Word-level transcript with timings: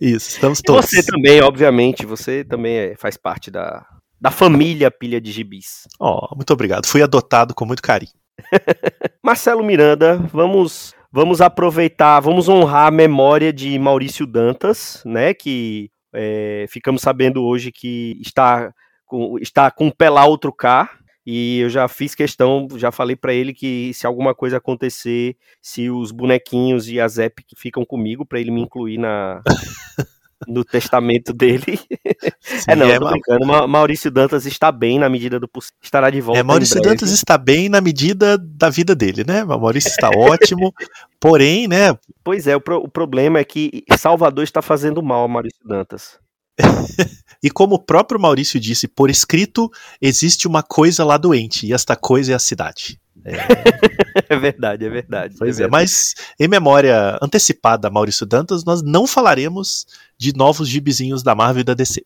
Isso, 0.00 0.30
estamos 0.30 0.62
todos. 0.62 0.92
E 0.92 1.02
você 1.02 1.10
também, 1.10 1.42
obviamente, 1.42 2.06
você 2.06 2.44
também 2.44 2.76
é, 2.76 2.94
faz 2.96 3.16
parte 3.16 3.50
da, 3.50 3.84
da 4.20 4.30
família 4.30 4.88
Pilha 4.90 5.20
de 5.20 5.32
Gibis. 5.32 5.88
Oh, 5.98 6.28
muito 6.36 6.52
obrigado. 6.52 6.86
Fui 6.86 7.02
adotado 7.02 7.54
com 7.54 7.64
muito 7.64 7.82
carinho. 7.82 8.12
Marcelo 9.24 9.64
Miranda, 9.64 10.18
vamos 10.32 10.94
vamos 11.10 11.40
aproveitar, 11.40 12.20
vamos 12.20 12.48
honrar 12.48 12.88
a 12.88 12.90
memória 12.90 13.52
de 13.52 13.78
Maurício 13.78 14.26
Dantas, 14.26 15.02
né? 15.04 15.34
Que 15.34 15.90
é, 16.12 16.66
ficamos 16.68 17.02
sabendo 17.02 17.42
hoje 17.42 17.72
que 17.72 18.18
está 18.20 18.72
com, 19.06 19.38
está 19.38 19.70
com 19.70 19.92
outro 20.26 20.52
K, 20.52 20.88
e 21.30 21.58
eu 21.58 21.68
já 21.68 21.86
fiz 21.88 22.14
questão, 22.14 22.66
já 22.76 22.90
falei 22.90 23.14
para 23.14 23.34
ele 23.34 23.52
que 23.52 23.92
se 23.92 24.06
alguma 24.06 24.34
coisa 24.34 24.56
acontecer, 24.56 25.36
se 25.60 25.90
os 25.90 26.10
bonequinhos 26.10 26.88
e 26.88 26.98
as 26.98 27.18
Epic 27.18 27.48
ficam 27.54 27.84
comigo 27.84 28.24
para 28.24 28.40
ele 28.40 28.50
me 28.50 28.62
incluir 28.62 28.96
na 28.96 29.42
no 30.46 30.64
testamento 30.64 31.32
dele. 31.32 31.78
Sim, 32.40 32.64
é 32.68 32.76
não, 32.76 32.86
é, 32.86 32.98
tô 32.98 33.10
brincando. 33.10 33.68
Maurício 33.68 34.10
Dantas 34.10 34.46
está 34.46 34.70
bem 34.70 34.98
na 34.98 35.08
medida 35.08 35.40
do 35.40 35.48
possível. 35.48 35.76
Estará 35.82 36.10
de 36.10 36.20
volta. 36.20 36.38
É, 36.38 36.42
Maurício 36.42 36.80
Dantas 36.80 37.10
está 37.10 37.36
bem 37.36 37.68
na 37.68 37.80
medida 37.80 38.38
da 38.38 38.70
vida 38.70 38.94
dele, 38.94 39.24
né? 39.26 39.42
O 39.44 39.60
Maurício 39.60 39.90
está 39.90 40.10
ótimo. 40.14 40.72
Porém, 41.20 41.66
né? 41.66 41.96
Pois 42.22 42.46
é, 42.46 42.54
o, 42.54 42.60
pro, 42.60 42.78
o 42.78 42.88
problema 42.88 43.38
é 43.38 43.44
que 43.44 43.84
Salvador 43.98 44.44
está 44.44 44.62
fazendo 44.62 45.02
mal 45.02 45.24
a 45.24 45.28
Maurício 45.28 45.66
Dantas. 45.66 46.18
e 47.42 47.50
como 47.50 47.76
o 47.76 47.78
próprio 47.78 48.20
Maurício 48.20 48.58
disse 48.60 48.88
por 48.88 49.10
escrito, 49.10 49.70
existe 50.00 50.46
uma 50.46 50.62
coisa 50.62 51.04
lá 51.04 51.16
doente, 51.16 51.66
e 51.66 51.72
esta 51.72 51.96
coisa 51.96 52.32
é 52.32 52.34
a 52.34 52.40
cidade. 52.40 53.00
É, 53.24 53.34
é 54.34 54.36
verdade, 54.36 54.84
é 54.84 54.88
verdade. 54.88 55.34
Pois 55.38 55.60
é, 55.60 55.64
é, 55.64 55.68
mas 55.68 56.14
em 56.38 56.48
memória 56.48 57.18
antecipada 57.22 57.88
a 57.88 57.90
Maurício 57.90 58.26
Dantas, 58.26 58.64
nós 58.64 58.82
não 58.82 59.06
falaremos 59.06 59.86
de 60.18 60.34
novos 60.36 60.68
gibizinhos 60.68 61.22
da 61.22 61.34
Marvel 61.34 61.60
e 61.60 61.64
da 61.64 61.74
DC. 61.74 62.04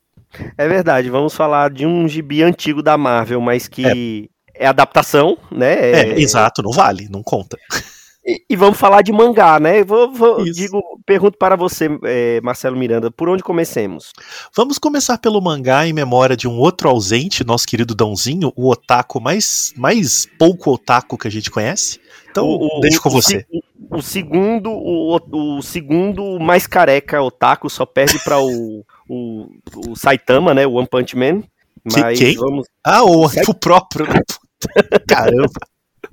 É 0.56 0.66
verdade, 0.66 1.10
vamos 1.10 1.34
falar 1.34 1.70
de 1.70 1.84
um 1.86 2.08
gibi 2.08 2.42
antigo 2.42 2.82
da 2.82 2.96
Marvel, 2.96 3.40
mas 3.40 3.68
que 3.68 4.30
é, 4.54 4.64
é 4.64 4.66
adaptação, 4.66 5.36
né? 5.50 5.74
É... 5.74 5.92
é, 6.10 6.20
exato, 6.20 6.62
não 6.62 6.72
vale, 6.72 7.08
não 7.10 7.22
conta. 7.22 7.58
E, 8.24 8.44
e, 8.50 8.56
vamos 8.56 8.78
falar 8.78 9.02
de 9.02 9.12
mangá, 9.12 9.58
né? 9.58 9.82
Vou, 9.82 10.12
vou 10.12 10.44
digo, 10.44 10.80
pergunto 11.04 11.36
para 11.36 11.56
você, 11.56 11.88
é, 12.04 12.40
Marcelo 12.40 12.76
Miranda, 12.76 13.10
por 13.10 13.28
onde 13.28 13.42
comecemos? 13.42 14.12
Vamos 14.54 14.78
começar 14.78 15.18
pelo 15.18 15.40
mangá 15.40 15.86
em 15.86 15.92
memória 15.92 16.36
de 16.36 16.46
um 16.46 16.56
outro 16.56 16.88
ausente, 16.88 17.44
nosso 17.44 17.66
querido 17.66 17.96
Dãozinho, 17.96 18.52
o 18.54 18.70
otaku 18.70 19.20
mais, 19.20 19.72
mais 19.76 20.26
pouco 20.38 20.70
otaku 20.72 21.18
que 21.18 21.26
a 21.26 21.30
gente 21.30 21.50
conhece. 21.50 22.00
Então, 22.30 22.46
o, 22.46 22.80
deixa 22.80 23.00
com 23.00 23.08
o, 23.08 23.12
você. 23.12 23.44
O, 23.90 23.98
o 23.98 24.02
segundo, 24.02 24.70
o, 24.70 25.18
o, 25.56 25.62
segundo 25.62 26.38
mais 26.38 26.66
careca 26.66 27.20
otaku 27.20 27.68
só 27.68 27.84
perde 27.84 28.20
para 28.20 28.38
o, 28.38 28.84
o, 29.08 29.48
o 29.88 29.96
Saitama, 29.96 30.54
né? 30.54 30.64
O 30.64 30.74
One 30.74 30.86
Punch 30.88 31.16
Man. 31.16 31.42
Mas 31.84 32.18
que, 32.18 32.24
quem? 32.24 32.36
Vamos... 32.36 32.68
Ah, 32.84 33.02
o, 33.02 33.26
o 33.26 33.54
próprio. 33.54 34.06
Caramba. 35.08 35.50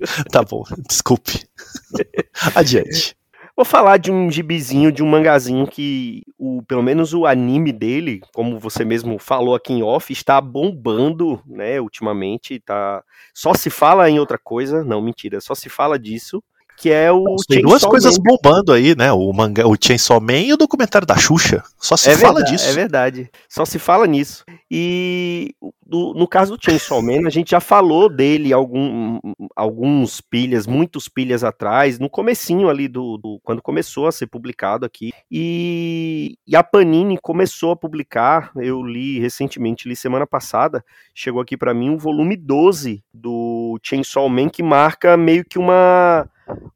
tá 0.30 0.42
bom, 0.42 0.64
desculpe. 0.88 1.46
Adiante. 2.54 3.16
Vou 3.56 3.64
falar 3.64 3.98
de 3.98 4.10
um 4.10 4.30
gibizinho, 4.30 4.90
de 4.90 5.02
um 5.02 5.06
mangazinho 5.06 5.66
que, 5.66 6.22
o, 6.38 6.62
pelo 6.62 6.82
menos 6.82 7.12
o 7.12 7.26
anime 7.26 7.72
dele, 7.72 8.20
como 8.32 8.58
você 8.58 8.84
mesmo 8.84 9.18
falou 9.18 9.54
aqui 9.54 9.72
em 9.72 9.82
off, 9.82 10.10
está 10.12 10.40
bombando, 10.40 11.42
né, 11.46 11.78
ultimamente, 11.80 12.58
tá... 12.60 13.02
Só 13.34 13.52
se 13.52 13.68
fala 13.68 14.08
em 14.08 14.18
outra 14.18 14.38
coisa, 14.38 14.82
não, 14.82 15.02
mentira, 15.02 15.40
só 15.40 15.54
se 15.54 15.68
fala 15.68 15.98
disso 15.98 16.42
que 16.80 16.90
é 16.90 17.12
o 17.12 17.36
Tem 17.46 17.60
duas 17.60 17.84
coisas 17.84 18.16
Man. 18.18 18.24
bombando 18.24 18.72
aí, 18.72 18.96
né? 18.96 19.12
O 19.12 19.30
manga, 19.32 19.68
o 19.68 19.76
Chainsaw 19.78 20.18
Man 20.18 20.38
e 20.38 20.52
o 20.54 20.56
documentário 20.56 21.06
da 21.06 21.16
Xuxa. 21.16 21.62
Só 21.78 21.94
se 21.94 22.08
é 22.08 22.16
fala 22.16 22.36
verdade, 22.36 22.56
disso. 22.56 22.68
É 22.68 22.72
verdade. 22.72 23.30
Só 23.48 23.66
se 23.66 23.78
fala 23.78 24.06
nisso. 24.06 24.44
E 24.70 25.54
do, 25.84 26.14
no 26.14 26.26
caso 26.26 26.56
do 26.56 26.64
Chainsaw 26.64 27.02
Man, 27.02 27.26
a 27.26 27.30
gente 27.30 27.50
já 27.50 27.60
falou 27.60 28.08
dele 28.08 28.52
algum, 28.52 29.18
alguns 29.54 30.20
pilhas, 30.20 30.66
muitos 30.66 31.06
pilhas 31.06 31.44
atrás, 31.44 31.98
no 31.98 32.08
comecinho 32.08 32.70
ali 32.70 32.88
do, 32.88 33.18
do 33.18 33.40
quando 33.42 33.60
começou 33.60 34.06
a 34.06 34.12
ser 34.12 34.28
publicado 34.28 34.86
aqui. 34.86 35.12
E, 35.30 36.38
e, 36.46 36.56
a 36.56 36.62
Panini 36.62 37.18
começou 37.20 37.72
a 37.72 37.76
publicar, 37.76 38.52
eu 38.56 38.82
li 38.82 39.18
recentemente, 39.18 39.88
li 39.88 39.96
semana 39.96 40.26
passada, 40.26 40.82
chegou 41.14 41.42
aqui 41.42 41.56
para 41.56 41.74
mim 41.74 41.90
o 41.90 41.98
volume 41.98 42.36
12 42.36 43.02
do 43.12 43.78
Chainsaw 43.82 44.28
Man 44.28 44.48
que 44.48 44.62
marca 44.62 45.16
meio 45.16 45.44
que 45.44 45.58
uma 45.58 46.26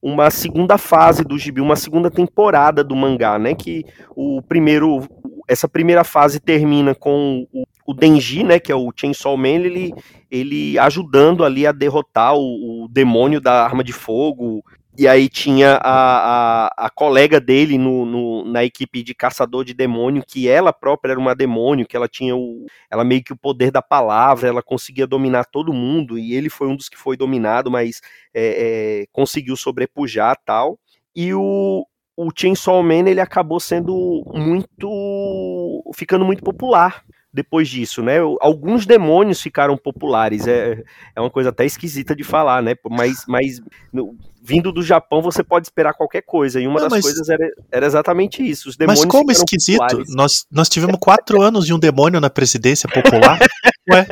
uma 0.02 0.30
segunda 0.30 0.78
fase 0.78 1.24
do 1.24 1.38
gibi, 1.38 1.60
uma 1.60 1.76
segunda 1.76 2.10
temporada 2.10 2.82
do 2.84 2.94
mangá, 2.94 3.38
né? 3.38 3.54
Que 3.54 3.84
o 4.16 4.42
primeiro, 4.42 5.08
essa 5.48 5.68
primeira 5.68 6.04
fase 6.04 6.40
termina 6.40 6.94
com 6.94 7.46
o, 7.52 7.64
o 7.86 7.94
Denji, 7.94 8.42
né? 8.42 8.58
Que 8.58 8.72
é 8.72 8.74
o 8.74 8.92
Chainsaw 8.94 9.36
Man, 9.36 9.48
ele, 9.48 9.94
ele 10.30 10.78
ajudando 10.78 11.44
ali 11.44 11.66
a 11.66 11.72
derrotar 11.72 12.34
o, 12.34 12.84
o 12.84 12.88
demônio 12.88 13.40
da 13.40 13.64
arma 13.64 13.84
de 13.84 13.92
fogo 13.92 14.62
e 14.96 15.08
aí 15.08 15.28
tinha 15.28 15.78
a, 15.82 16.66
a, 16.66 16.86
a 16.86 16.90
colega 16.90 17.40
dele 17.40 17.76
no, 17.76 18.06
no, 18.06 18.44
na 18.44 18.64
equipe 18.64 19.02
de 19.02 19.14
caçador 19.14 19.64
de 19.64 19.74
demônio, 19.74 20.24
que 20.26 20.48
ela 20.48 20.72
própria 20.72 21.12
era 21.12 21.20
uma 21.20 21.34
demônio, 21.34 21.86
que 21.86 21.96
ela 21.96 22.08
tinha 22.08 22.36
o. 22.36 22.64
Ela 22.88 23.02
meio 23.02 23.22
que 23.22 23.32
o 23.32 23.36
poder 23.36 23.72
da 23.72 23.82
palavra, 23.82 24.48
ela 24.48 24.62
conseguia 24.62 25.06
dominar 25.06 25.46
todo 25.46 25.72
mundo, 25.72 26.16
e 26.16 26.34
ele 26.34 26.48
foi 26.48 26.68
um 26.68 26.76
dos 26.76 26.88
que 26.88 26.96
foi 26.96 27.16
dominado, 27.16 27.70
mas 27.70 28.00
é, 28.32 29.02
é, 29.02 29.06
conseguiu 29.10 29.56
sobrepujar 29.56 30.38
tal. 30.44 30.78
E 31.14 31.34
o, 31.34 31.84
o 32.16 32.30
Chainsaw 32.34 32.82
Man 32.82 33.08
ele 33.08 33.20
acabou 33.20 33.58
sendo 33.58 34.22
muito. 34.32 35.82
ficando 35.94 36.24
muito 36.24 36.42
popular 36.44 37.04
depois 37.34 37.68
disso, 37.68 38.00
né? 38.00 38.18
Alguns 38.40 38.86
demônios 38.86 39.42
ficaram 39.42 39.76
populares, 39.76 40.46
é, 40.46 40.84
é 41.16 41.20
uma 41.20 41.30
coisa 41.30 41.48
até 41.48 41.66
esquisita 41.66 42.14
de 42.14 42.22
falar, 42.22 42.62
né? 42.62 42.74
Mas, 42.88 43.24
mas 43.26 43.60
no, 43.92 44.16
vindo 44.40 44.70
do 44.70 44.84
Japão 44.84 45.20
você 45.20 45.42
pode 45.42 45.66
esperar 45.66 45.94
qualquer 45.94 46.22
coisa, 46.22 46.60
e 46.60 46.66
uma 46.68 46.76
Não, 46.76 46.82
das 46.82 46.92
mas... 46.92 47.02
coisas 47.02 47.28
era, 47.28 47.50
era, 47.72 47.86
exatamente 47.86 48.40
isso. 48.40 48.68
Os 48.68 48.76
demônios 48.76 49.04
mas 49.04 49.10
como 49.10 49.32
esquisito? 49.32 50.04
Nós, 50.10 50.46
nós 50.48 50.68
tivemos 50.68 50.96
quatro 51.00 51.42
anos 51.42 51.66
de 51.66 51.74
um 51.74 51.78
demônio 51.78 52.20
na 52.20 52.30
presidência 52.30 52.88
popular? 52.88 53.40
Ué, 53.90 54.06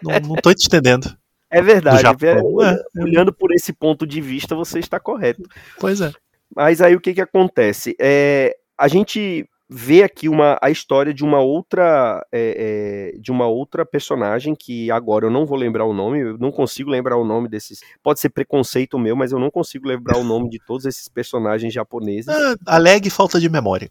não, 0.00 0.28
não 0.28 0.36
tô 0.36 0.54
te 0.54 0.66
entendendo. 0.66 1.12
É 1.50 1.60
verdade. 1.60 2.06
É, 2.24 3.02
olhando 3.02 3.32
por 3.32 3.52
esse 3.52 3.72
ponto 3.72 4.06
de 4.06 4.20
vista, 4.20 4.54
você 4.54 4.78
está 4.78 5.00
correto. 5.00 5.42
Pois 5.80 6.00
é. 6.00 6.12
Mas 6.54 6.80
aí 6.80 6.94
o 6.94 7.00
que, 7.00 7.14
que 7.14 7.20
acontece? 7.20 7.96
É, 8.00 8.54
a 8.78 8.86
gente 8.86 9.44
vê 9.72 10.02
aqui 10.02 10.28
uma, 10.28 10.58
a 10.60 10.68
história 10.68 11.14
de 11.14 11.22
uma 11.22 11.38
outra 11.38 12.26
é, 12.32 13.12
é, 13.14 13.20
de 13.20 13.30
uma 13.30 13.46
outra 13.46 13.86
personagem 13.86 14.52
que 14.52 14.90
agora 14.90 15.26
eu 15.26 15.30
não 15.30 15.46
vou 15.46 15.56
lembrar 15.56 15.84
o 15.84 15.92
nome, 15.92 16.18
eu 16.18 16.36
não 16.38 16.50
consigo 16.50 16.90
lembrar 16.90 17.16
o 17.16 17.24
nome 17.24 17.48
desses. 17.48 17.80
Pode 18.02 18.18
ser 18.18 18.30
preconceito 18.30 18.98
meu, 18.98 19.14
mas 19.14 19.30
eu 19.30 19.38
não 19.38 19.48
consigo 19.48 19.86
lembrar 19.86 20.18
o 20.18 20.24
nome 20.24 20.50
de 20.50 20.58
todos 20.58 20.86
esses 20.86 21.06
personagens 21.06 21.72
japoneses. 21.72 22.28
Ah, 22.28 22.56
alegue 22.66 23.08
falta 23.08 23.38
de 23.38 23.48
memória. 23.48 23.88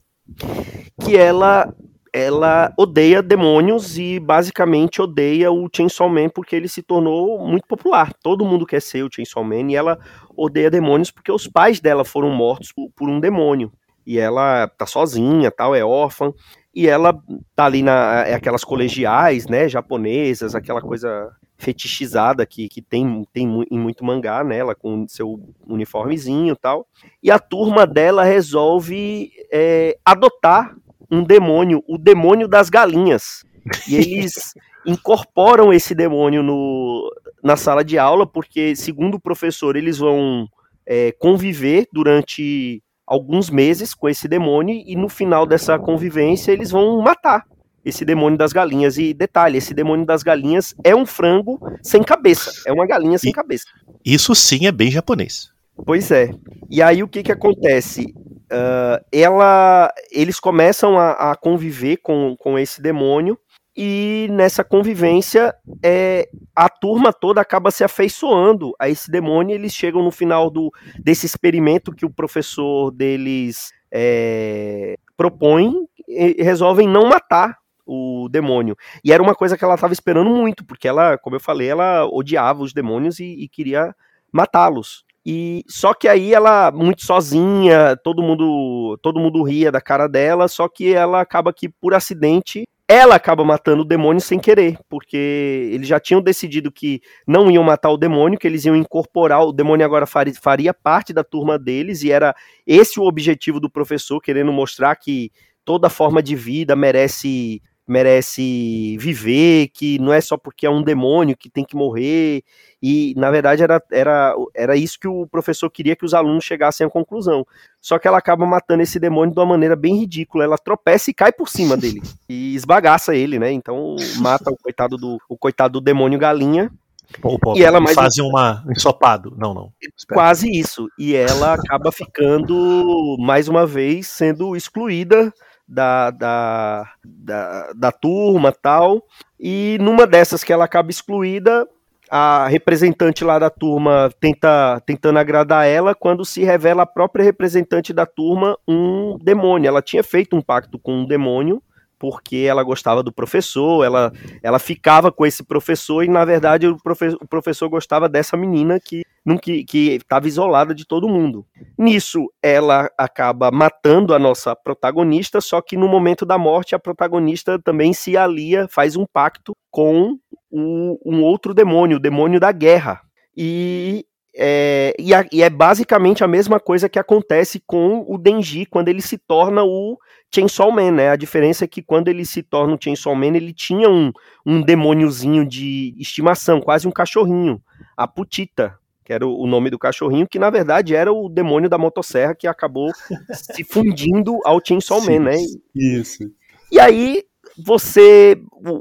Que 1.02 1.16
ela 1.16 1.74
ela 2.12 2.74
odeia 2.76 3.22
demônios 3.22 3.98
e 3.98 4.20
basicamente 4.20 5.00
odeia 5.00 5.52
o 5.52 5.70
Chainsaw 5.74 6.10
Man 6.10 6.28
porque 6.28 6.56
ele 6.56 6.68
se 6.68 6.82
tornou 6.82 7.40
muito 7.48 7.68
popular. 7.68 8.12
Todo 8.22 8.44
mundo 8.44 8.66
quer 8.66 8.82
ser 8.82 9.04
o 9.04 9.10
Chainsaw 9.10 9.44
Man 9.44 9.72
e 9.72 9.76
ela 9.76 9.98
odeia 10.36 10.70
demônios 10.70 11.12
porque 11.12 11.32
os 11.32 11.48
pais 11.48 11.80
dela 11.80 12.04
foram 12.04 12.32
mortos 12.32 12.74
por, 12.74 12.90
por 12.96 13.08
um 13.08 13.20
demônio 13.20 13.72
e 14.10 14.18
ela 14.18 14.68
tá 14.68 14.88
sozinha, 14.88 15.52
tal, 15.52 15.76
é 15.76 15.86
órfã, 15.86 16.34
e 16.74 16.88
ela 16.88 17.14
tá 17.56 17.66
ali 17.66 17.84
na 17.84 18.24
é 18.26 18.34
aquelas 18.34 18.64
colegiais, 18.64 19.46
né, 19.46 19.70
japonesas, 19.70 20.56
aquela 20.56 20.82
coisa 20.82 21.32
fetichizada 21.60 22.44
que, 22.44 22.68
que 22.68 22.82
tem, 22.82 23.24
tem 23.32 23.46
em 23.70 23.78
muito 23.78 24.04
mangá, 24.04 24.44
né, 24.44 24.58
ela 24.58 24.74
com 24.74 25.08
seu 25.08 25.40
uniformezinho 25.68 26.56
tal, 26.56 26.88
e 27.22 27.30
a 27.30 27.38
turma 27.38 27.86
dela 27.86 28.24
resolve 28.24 29.30
é, 29.54 29.96
adotar 30.04 30.76
um 31.12 31.24
demônio, 31.24 31.84
o 31.88 31.96
demônio 31.96 32.48
das 32.48 32.68
galinhas, 32.68 33.46
e 33.88 33.96
eles 33.96 34.56
incorporam 34.88 35.72
esse 35.72 35.94
demônio 35.94 36.42
no, 36.42 37.14
na 37.44 37.56
sala 37.56 37.84
de 37.84 38.00
aula, 38.00 38.26
porque, 38.26 38.76
segundo 38.76 39.18
o 39.18 39.22
professor, 39.22 39.76
eles 39.76 40.00
vão 40.00 40.48
é, 40.84 41.12
conviver 41.12 41.88
durante 41.94 42.82
alguns 43.10 43.50
meses 43.50 43.96
com 43.96 44.08
esse 44.08 44.28
demônio 44.28 44.84
e 44.86 44.96
no 44.96 45.10
final 45.10 45.48
dessa 45.48 45.80
convivência 45.80 46.52
eles 46.52 46.70
vão 46.70 47.02
matar 47.02 47.44
esse 47.84 48.06
demônio 48.06 48.38
das 48.38 48.54
galinhas. 48.54 49.00
E 49.00 49.16
detalhe, 49.16 49.58
esse 49.58 49.74
demônio 49.74 50.06
das 50.06 50.22
galinhas 50.22 50.76
é 50.84 50.96
um 50.96 51.08
frango 51.08 51.60
sem 51.82 52.04
cabeça, 52.04 52.52
é 52.68 52.72
uma 52.72 52.86
galinha 52.86 53.18
sem 53.18 53.32
e, 53.32 53.34
cabeça. 53.34 53.66
Isso 54.06 54.36
sim 54.36 54.68
é 54.68 54.72
bem 54.72 54.92
japonês. 54.92 55.50
Pois 55.86 56.12
é. 56.12 56.30
E 56.70 56.84
aí 56.84 57.02
o 57.02 57.08
que 57.08 57.24
que 57.24 57.32
acontece? 57.32 58.14
Uh, 58.52 59.04
ela, 59.12 59.92
eles 60.12 60.40
começam 60.40 60.98
a, 60.98 61.32
a 61.32 61.36
conviver 61.36 61.98
com, 61.98 62.36
com 62.38 62.60
esse 62.60 62.82
demônio 62.82 63.38
e 63.82 64.28
nessa 64.30 64.62
convivência 64.62 65.56
é, 65.82 66.28
a 66.54 66.68
turma 66.68 67.14
toda 67.14 67.40
acaba 67.40 67.72
se 67.72 67.82
afeiçoando 67.82 68.74
a 68.78 68.90
esse 68.90 69.10
demônio. 69.10 69.56
eles 69.56 69.72
chegam 69.72 70.04
no 70.04 70.12
final 70.12 70.50
do, 70.50 70.70
desse 71.02 71.26
experimento 71.26 71.94
que 71.94 72.06
o 72.06 72.10
professor 72.10 72.92
deles 72.92 73.72
é, 73.90 74.98
propõe 75.16 75.88
e 76.06 76.44
resolvem 76.44 76.90
não 76.90 77.08
matar 77.08 77.56
o 77.86 78.28
demônio. 78.30 78.76
E 79.02 79.14
era 79.14 79.24
uma 79.24 79.34
coisa 79.34 79.58
que 79.58 79.64
ela 79.64 79.76
estava 79.76 79.94
esperando 79.94 80.30
muito, 80.30 80.66
porque 80.66 80.86
ela, 80.86 81.18
como 81.18 81.38
eu 81.38 81.40
falei, 81.40 81.70
ela 81.70 82.06
odiava 82.06 82.62
os 82.62 82.74
demônios 82.74 83.18
e, 83.22 83.46
e 83.46 83.48
queria 83.48 83.96
matá-los. 84.30 85.06
E 85.26 85.64
só 85.70 85.94
que 85.94 86.10
aí 86.10 86.34
ela 86.34 86.70
muito 86.70 87.06
sozinha, 87.06 87.96
todo 88.04 88.22
mundo 88.22 88.98
todo 89.02 89.20
mundo 89.20 89.42
ria 89.44 89.72
da 89.72 89.80
cara 89.80 90.08
dela, 90.08 90.50
só 90.50 90.68
que 90.68 90.94
ela 90.94 91.22
acaba 91.22 91.54
que 91.54 91.70
por 91.70 91.94
acidente 91.94 92.66
ela 92.92 93.14
acaba 93.14 93.46
matando 93.46 93.84
o 93.84 93.86
demônio 93.86 94.20
sem 94.20 94.40
querer, 94.40 94.80
porque 94.90 95.70
eles 95.72 95.88
já 95.88 96.00
tinham 96.00 96.20
decidido 96.20 96.72
que 96.72 97.00
não 97.28 97.52
iam 97.52 97.64
matar 97.64 97.92
o 97.92 97.98
demônio, 97.98 98.40
que 98.40 98.48
eles 98.48 98.66
iam 98.66 98.76
incorporar, 98.76 99.44
o 99.44 99.54
demônio 99.54 99.86
agora 99.86 100.08
faria, 100.08 100.34
faria 100.34 100.74
parte 100.74 101.14
da 101.14 101.24
turma 101.24 101.60
deles, 101.60 102.02
e 102.02 102.12
era 102.12 102.36
esse 102.66 103.00
o 103.00 103.04
objetivo 103.04 103.60
do 103.60 103.70
professor, 103.70 104.20
querendo 104.20 104.52
mostrar 104.52 104.96
que 104.96 105.32
toda 105.64 105.88
forma 105.88 106.24
de 106.24 106.36
vida 106.36 106.76
merece 106.76 107.62
merece 107.90 108.96
viver, 108.98 109.70
que 109.70 109.98
não 110.00 110.14
é 110.14 110.22
só 110.22 110.38
porque 110.38 110.66
é 110.66 110.70
um 110.70 110.84
demônio 110.84 111.36
que 111.36 111.50
tem 111.50 111.66
que 111.66 111.76
morrer, 111.76 112.44
e 112.82 113.14
na 113.18 113.32
verdade 113.32 113.64
era, 113.64 113.82
era, 113.92 114.36
era 114.56 114.76
isso 114.76 115.00
que 115.00 115.08
o 115.08 115.26
professor 115.28 115.70
queria 115.70 115.96
que 115.96 116.06
os 116.06 116.14
alunos 116.14 116.44
chegassem 116.44 116.86
à 116.86 116.90
conclusão. 116.90 117.46
Só 117.82 117.98
que 117.98 118.08
ela 118.08 118.18
acaba 118.20 118.46
matando 118.46 118.84
esse 118.84 119.00
demônio 119.00 119.34
de 119.34 119.40
uma 119.40 119.46
maneira 119.46 119.76
bem 119.76 119.98
ridícula, 119.98 120.44
ela 120.44 120.58
tropeça 120.58 121.10
e 121.10 121.14
cai 121.14 121.32
por 121.32 121.50
cima 121.50 121.76
dele, 121.76 122.02
e 122.30 122.54
esbagaça 122.56 123.16
ele, 123.16 123.40
né, 123.40 123.52
então 123.52 123.96
mata 124.18 124.52
o 124.52 124.58
coitado 124.58 124.96
do, 124.96 125.18
o 125.28 125.36
coitado 125.36 125.74
do 125.74 125.82
demônio 125.82 126.20
galinha, 126.20 126.72
Pô, 127.20 127.40
pô, 127.40 127.58
e 127.58 127.64
ela 127.64 127.80
mais 127.80 127.96
fazem 127.96 128.24
uma 128.24 128.64
ensopado. 128.70 129.34
Não, 129.36 129.52
não. 129.52 129.74
Espera. 129.98 130.16
Quase 130.16 130.48
isso. 130.48 130.88
E 130.96 131.16
ela 131.16 131.56
acaba 131.56 131.92
ficando 131.92 133.18
mais 133.20 133.48
uma 133.48 133.66
vez 133.66 134.08
sendo 134.08 134.56
excluída 134.56 135.34
da, 135.70 136.10
da, 136.10 136.92
da, 137.06 137.74
da 137.74 137.92
turma 137.92 138.52
tal. 138.52 139.06
E 139.40 139.78
numa 139.80 140.08
dessas 140.08 140.44
que 140.44 140.52
ela 140.52 140.66
acaba 140.66 140.90
excluída, 140.90 141.68
a 142.10 142.48
representante 142.48 143.24
lá 143.24 143.38
da 143.38 143.52
turma 143.52 144.10
tenta 144.20 144.82
tentando 144.86 145.20
agradar 145.20 145.68
ela 145.68 145.94
quando 145.94 146.26
se 146.26 146.44
revela 146.44 146.84
a 146.84 146.88
própria 146.88 147.24
representante 147.24 147.94
da 147.94 148.06
turma 148.06 148.58
um 148.68 149.18
demônio. 149.22 149.68
Ela 149.68 149.82
tinha 149.82 150.04
feito 150.04 150.36
um 150.36 150.42
pacto 150.42 150.80
com 150.80 151.02
um 151.02 151.06
demônio 151.06 151.62
porque 152.00 152.38
ela 152.38 152.64
gostava 152.64 153.04
do 153.04 153.12
professor, 153.12 153.84
ela, 153.84 154.12
ela 154.42 154.58
ficava 154.58 155.12
com 155.12 155.26
esse 155.26 155.44
professor 155.44 156.04
e 156.04 156.08
na 156.08 156.24
verdade 156.24 156.66
o, 156.68 156.78
profe 156.82 157.10
o 157.10 157.28
professor 157.28 157.70
gostava 157.70 158.08
dessa 158.08 158.38
menina 158.38 158.80
que 158.80 159.04
que 159.38 159.92
estava 159.92 160.28
isolada 160.28 160.74
de 160.74 160.88
todo 160.88 161.10
mundo. 161.10 161.46
Nisso 161.78 162.32
ela 162.42 162.90
acaba 162.98 163.52
matando 163.52 164.16
a 164.16 164.18
nossa 164.18 164.56
protagonista, 164.56 165.40
só 165.40 165.62
que 165.62 165.78
no 165.78 165.88
momento 165.88 166.26
da 166.26 166.38
morte 166.38 166.74
a 166.74 166.80
protagonista 166.80 167.60
também 167.60 167.94
se 167.94 168.18
alia, 168.18 168.68
faz 168.70 168.96
um 168.96 169.06
pacto 169.06 169.54
com 169.70 170.18
o, 170.50 170.98
um 171.06 171.22
outro 171.22 171.54
demônio, 171.54 171.98
o 171.98 172.00
demônio 172.00 172.40
da 172.40 172.52
guerra. 172.52 173.02
E 173.38 174.06
é, 174.36 174.96
e, 175.00 175.14
a, 175.14 175.26
e, 175.32 175.42
é 175.42 175.50
basicamente 175.50 176.24
a 176.24 176.28
mesma 176.28 176.60
coisa 176.60 176.88
que 176.88 177.00
acontece 177.00 177.62
com 177.66 178.06
o 178.08 178.18
Denji 178.18 178.66
quando 178.66 178.88
ele 178.88 179.02
se 179.02 179.18
torna 179.18 179.64
o 179.64 179.98
Chainsaw 180.34 180.72
Man, 180.72 180.92
né? 180.92 181.10
A 181.10 181.16
diferença 181.16 181.66
é 181.66 181.68
que 181.68 181.82
quando 181.82 182.08
ele 182.08 182.26
se 182.26 182.44
torna 182.44 182.76
o 182.76 182.80
Chainsaw 182.82 183.16
Man, 183.16 183.36
ele 183.36 183.54
tinha 183.54 183.90
um, 183.90 184.12
um 184.46 184.62
demôniozinho 184.62 185.46
de 185.46 185.96
estimação, 185.98 186.62
quase 186.62 186.88
um 186.88 186.92
cachorrinho, 186.92 187.62
a 187.98 188.08
Putita, 188.08 188.78
que 189.04 189.12
era 189.12 189.26
o, 189.26 189.42
o 189.42 189.48
nome 189.48 189.72
do 189.72 189.80
cachorrinho, 189.80 190.28
que 190.28 190.38
na 190.38 190.52
verdade 190.52 190.94
era 190.94 191.12
o 191.12 191.28
demônio 191.28 191.70
da 191.70 191.80
motosserra 191.80 192.36
que 192.36 192.46
acabou 192.46 192.92
se 193.34 193.64
fundindo 193.64 194.40
ao 194.46 194.62
Chainsaw 194.64 195.02
Man, 195.02 195.20
né? 195.20 195.36
Isso. 195.76 196.32
E 196.72 196.80
aí 196.80 197.24
você 197.58 198.40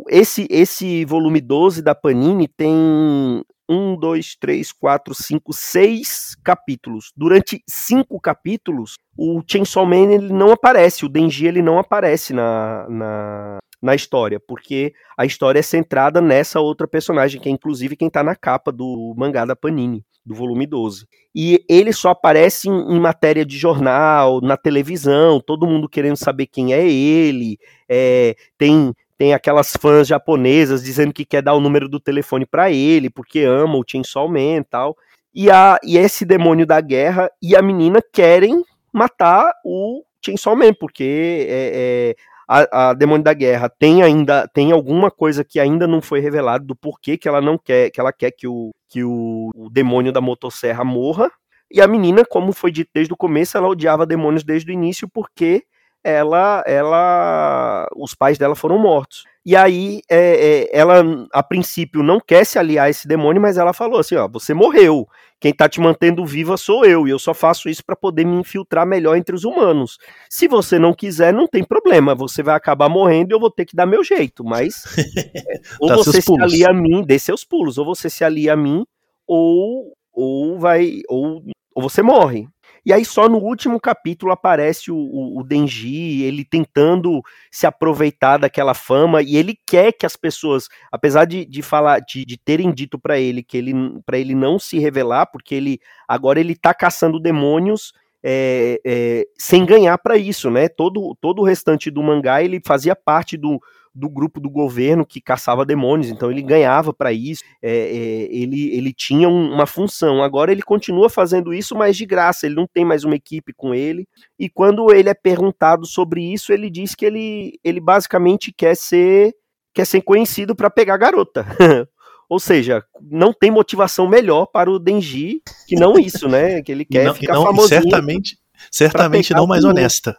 esse 0.08 0.46
esse 0.50 1.04
volume 1.06 1.40
12 1.40 1.80
da 1.80 1.94
Panini 1.94 2.46
tem 2.46 3.42
um, 3.68 3.96
dois, 3.96 4.34
três, 4.34 4.72
quatro, 4.72 5.14
cinco, 5.14 5.52
seis 5.52 6.34
capítulos. 6.42 7.12
Durante 7.16 7.62
cinco 7.68 8.20
capítulos, 8.20 8.96
o 9.16 9.42
Chainsaw 9.46 9.84
Man 9.84 10.12
ele 10.12 10.32
não 10.32 10.50
aparece, 10.50 11.04
o 11.04 11.08
Denji 11.08 11.46
ele 11.46 11.60
não 11.60 11.78
aparece 11.78 12.32
na, 12.32 12.88
na, 12.88 13.58
na 13.82 13.94
história, 13.94 14.40
porque 14.40 14.92
a 15.16 15.26
história 15.26 15.58
é 15.58 15.62
centrada 15.62 16.20
nessa 16.20 16.60
outra 16.60 16.88
personagem, 16.88 17.40
que 17.40 17.48
é 17.48 17.52
inclusive 17.52 17.96
quem 17.96 18.08
tá 18.08 18.22
na 18.22 18.34
capa 18.34 18.72
do 18.72 19.14
mangá 19.16 19.44
da 19.44 19.54
Panini, 19.54 20.04
do 20.24 20.34
volume 20.34 20.66
12. 20.66 21.06
E 21.34 21.64
ele 21.68 21.92
só 21.92 22.10
aparece 22.10 22.68
em, 22.68 22.96
em 22.96 23.00
matéria 23.00 23.44
de 23.44 23.56
jornal, 23.56 24.40
na 24.40 24.56
televisão, 24.56 25.40
todo 25.40 25.66
mundo 25.66 25.88
querendo 25.88 26.16
saber 26.16 26.46
quem 26.46 26.72
é 26.72 26.88
ele, 26.88 27.58
é, 27.88 28.34
tem 28.56 28.94
tem 29.18 29.34
aquelas 29.34 29.72
fãs 29.72 30.06
japonesas 30.06 30.82
dizendo 30.82 31.12
que 31.12 31.24
quer 31.24 31.42
dar 31.42 31.54
o 31.54 31.60
número 31.60 31.88
do 31.88 31.98
telefone 31.98 32.46
para 32.46 32.70
ele, 32.70 33.10
porque 33.10 33.40
ama 33.40 33.76
o 33.76 33.84
Chainsaw 33.86 34.28
Man 34.28 34.58
e 34.58 34.64
tal. 34.64 34.96
E, 35.34 35.50
a, 35.50 35.76
e 35.82 35.98
esse 35.98 36.24
demônio 36.24 36.64
da 36.64 36.80
guerra 36.80 37.28
e 37.42 37.56
a 37.56 37.60
menina 37.60 38.00
querem 38.12 38.64
matar 38.92 39.52
o 39.64 40.04
Chainsaw 40.24 40.54
Man, 40.54 40.72
porque 40.72 41.46
é, 41.48 41.72
é, 41.74 42.16
a, 42.48 42.90
a, 42.90 42.94
demônio 42.94 43.24
da 43.24 43.34
guerra 43.34 43.68
tem 43.68 44.02
ainda 44.04 44.46
tem 44.48 44.70
alguma 44.70 45.10
coisa 45.10 45.44
que 45.44 45.58
ainda 45.58 45.86
não 45.86 46.00
foi 46.00 46.20
revelado 46.20 46.64
do 46.64 46.76
porquê 46.76 47.18
que 47.18 47.28
ela 47.28 47.40
não 47.40 47.58
quer 47.58 47.90
que 47.90 48.00
ela 48.00 48.12
quer 48.12 48.30
que 48.30 48.46
o 48.46 48.72
que 48.88 49.04
o, 49.04 49.50
o 49.54 49.68
demônio 49.68 50.12
da 50.12 50.20
motosserra 50.20 50.82
morra 50.82 51.30
e 51.70 51.80
a 51.80 51.86
menina 51.86 52.24
como 52.24 52.52
foi 52.52 52.72
dito 52.72 52.90
desde 52.94 53.12
o 53.12 53.16
começo 53.16 53.58
ela 53.58 53.68
odiava 53.68 54.06
demônios 54.06 54.42
desde 54.42 54.70
o 54.70 54.72
início 54.72 55.06
porque 55.06 55.62
ela, 56.02 56.62
ela, 56.66 57.86
os 57.96 58.14
pais 58.14 58.38
dela 58.38 58.54
foram 58.54 58.78
mortos. 58.78 59.24
E 59.44 59.56
aí, 59.56 60.00
é, 60.10 60.66
é, 60.72 60.78
ela, 60.78 61.02
a 61.32 61.42
princípio, 61.42 62.02
não 62.02 62.20
quer 62.20 62.44
se 62.44 62.58
aliar 62.58 62.86
a 62.86 62.90
esse 62.90 63.08
demônio, 63.08 63.40
mas 63.40 63.56
ela 63.56 63.72
falou 63.72 63.98
assim: 63.98 64.14
ó, 64.14 64.28
você 64.28 64.52
morreu. 64.52 65.08
Quem 65.40 65.54
tá 65.54 65.68
te 65.68 65.80
mantendo 65.80 66.26
viva 66.26 66.56
sou 66.56 66.84
eu, 66.84 67.06
e 67.06 67.10
eu 67.10 67.18
só 67.18 67.32
faço 67.32 67.68
isso 67.68 67.84
para 67.84 67.94
poder 67.94 68.26
me 68.26 68.36
infiltrar 68.36 68.84
melhor 68.84 69.16
entre 69.16 69.34
os 69.34 69.44
humanos. 69.44 69.96
Se 70.28 70.48
você 70.48 70.78
não 70.80 70.92
quiser, 70.92 71.32
não 71.32 71.46
tem 71.46 71.62
problema. 71.62 72.14
Você 72.14 72.42
vai 72.42 72.56
acabar 72.56 72.88
morrendo 72.88 73.32
e 73.32 73.34
eu 73.34 73.40
vou 73.40 73.50
ter 73.50 73.64
que 73.64 73.76
dar 73.76 73.86
meu 73.86 74.02
jeito. 74.02 74.44
Mas 74.44 74.84
é, 75.34 75.60
ou 75.80 75.94
você 75.94 76.20
se 76.20 76.42
alia 76.42 76.70
a 76.70 76.74
mim, 76.74 77.02
dê 77.02 77.18
seus 77.18 77.44
pulos, 77.44 77.78
ou 77.78 77.84
você 77.84 78.10
se 78.10 78.24
alia 78.24 78.54
a 78.54 78.56
mim, 78.56 78.84
ou, 79.26 79.92
ou 80.12 80.58
vai. 80.58 81.02
Ou, 81.08 81.42
ou 81.74 81.82
você 81.82 82.02
morre. 82.02 82.48
E 82.84 82.92
aí 82.92 83.04
só 83.04 83.28
no 83.28 83.38
último 83.38 83.80
capítulo 83.80 84.32
aparece 84.32 84.90
o, 84.90 84.96
o, 84.96 85.40
o, 85.40 85.44
Denji, 85.44 86.22
ele 86.22 86.44
tentando 86.44 87.22
se 87.50 87.66
aproveitar 87.66 88.38
daquela 88.38 88.74
fama 88.74 89.22
e 89.22 89.36
ele 89.36 89.58
quer 89.66 89.92
que 89.92 90.06
as 90.06 90.16
pessoas, 90.16 90.68
apesar 90.90 91.24
de, 91.24 91.44
de 91.44 91.62
falar, 91.62 92.00
de, 92.00 92.24
de 92.24 92.36
terem 92.36 92.72
dito 92.72 92.98
para 92.98 93.18
ele 93.18 93.42
que 93.42 93.56
ele 93.56 93.72
para 94.04 94.18
ele 94.18 94.34
não 94.34 94.58
se 94.58 94.78
revelar, 94.78 95.26
porque 95.26 95.54
ele 95.54 95.80
agora 96.06 96.40
ele 96.40 96.54
tá 96.54 96.72
caçando 96.72 97.20
demônios 97.20 97.92
é, 98.22 98.80
é, 98.84 99.26
sem 99.36 99.64
ganhar 99.64 99.96
para 99.98 100.16
isso, 100.16 100.50
né? 100.50 100.68
Todo, 100.68 101.16
todo 101.20 101.40
o 101.40 101.44
restante 101.44 101.90
do 101.90 102.02
mangá 102.02 102.42
ele 102.42 102.60
fazia 102.64 102.96
parte 102.96 103.36
do, 103.36 103.60
do 103.98 104.08
grupo 104.08 104.40
do 104.40 104.48
governo 104.48 105.04
que 105.04 105.20
caçava 105.20 105.66
demônios, 105.66 106.08
então 106.08 106.30
ele 106.30 106.42
ganhava 106.42 106.92
para 106.94 107.12
isso, 107.12 107.42
é, 107.60 107.70
é, 107.70 108.28
ele, 108.30 108.70
ele 108.76 108.92
tinha 108.92 109.28
um, 109.28 109.52
uma 109.52 109.66
função. 109.66 110.22
Agora 110.22 110.52
ele 110.52 110.62
continua 110.62 111.10
fazendo 111.10 111.52
isso, 111.52 111.74
mas 111.74 111.96
de 111.96 112.06
graça, 112.06 112.46
ele 112.46 112.54
não 112.54 112.66
tem 112.66 112.84
mais 112.84 113.04
uma 113.04 113.16
equipe 113.16 113.52
com 113.52 113.74
ele. 113.74 114.06
E 114.38 114.48
quando 114.48 114.94
ele 114.94 115.08
é 115.08 115.14
perguntado 115.14 115.84
sobre 115.86 116.22
isso, 116.32 116.52
ele 116.52 116.70
diz 116.70 116.94
que 116.94 117.04
ele, 117.04 117.58
ele 117.64 117.80
basicamente 117.80 118.52
quer 118.52 118.76
ser, 118.76 119.34
quer 119.74 119.86
ser 119.86 120.00
conhecido 120.02 120.54
para 120.54 120.70
pegar 120.70 120.96
garota. 120.96 121.44
Ou 122.28 122.38
seja, 122.38 122.84
não 123.00 123.32
tem 123.32 123.50
motivação 123.50 124.06
melhor 124.06 124.46
para 124.46 124.70
o 124.70 124.78
Denji 124.78 125.40
que 125.66 125.74
não 125.74 125.98
isso, 125.98 126.28
né? 126.28 126.62
Que 126.62 126.70
ele 126.70 126.84
quer 126.84 127.06
não, 127.06 127.14
ficar 127.14 127.34
não, 127.34 127.44
famosinho. 127.44 127.82
Certamente, 127.82 128.38
certamente 128.70 129.32
não 129.32 129.46
mais 129.46 129.64
honesta. 129.64 130.16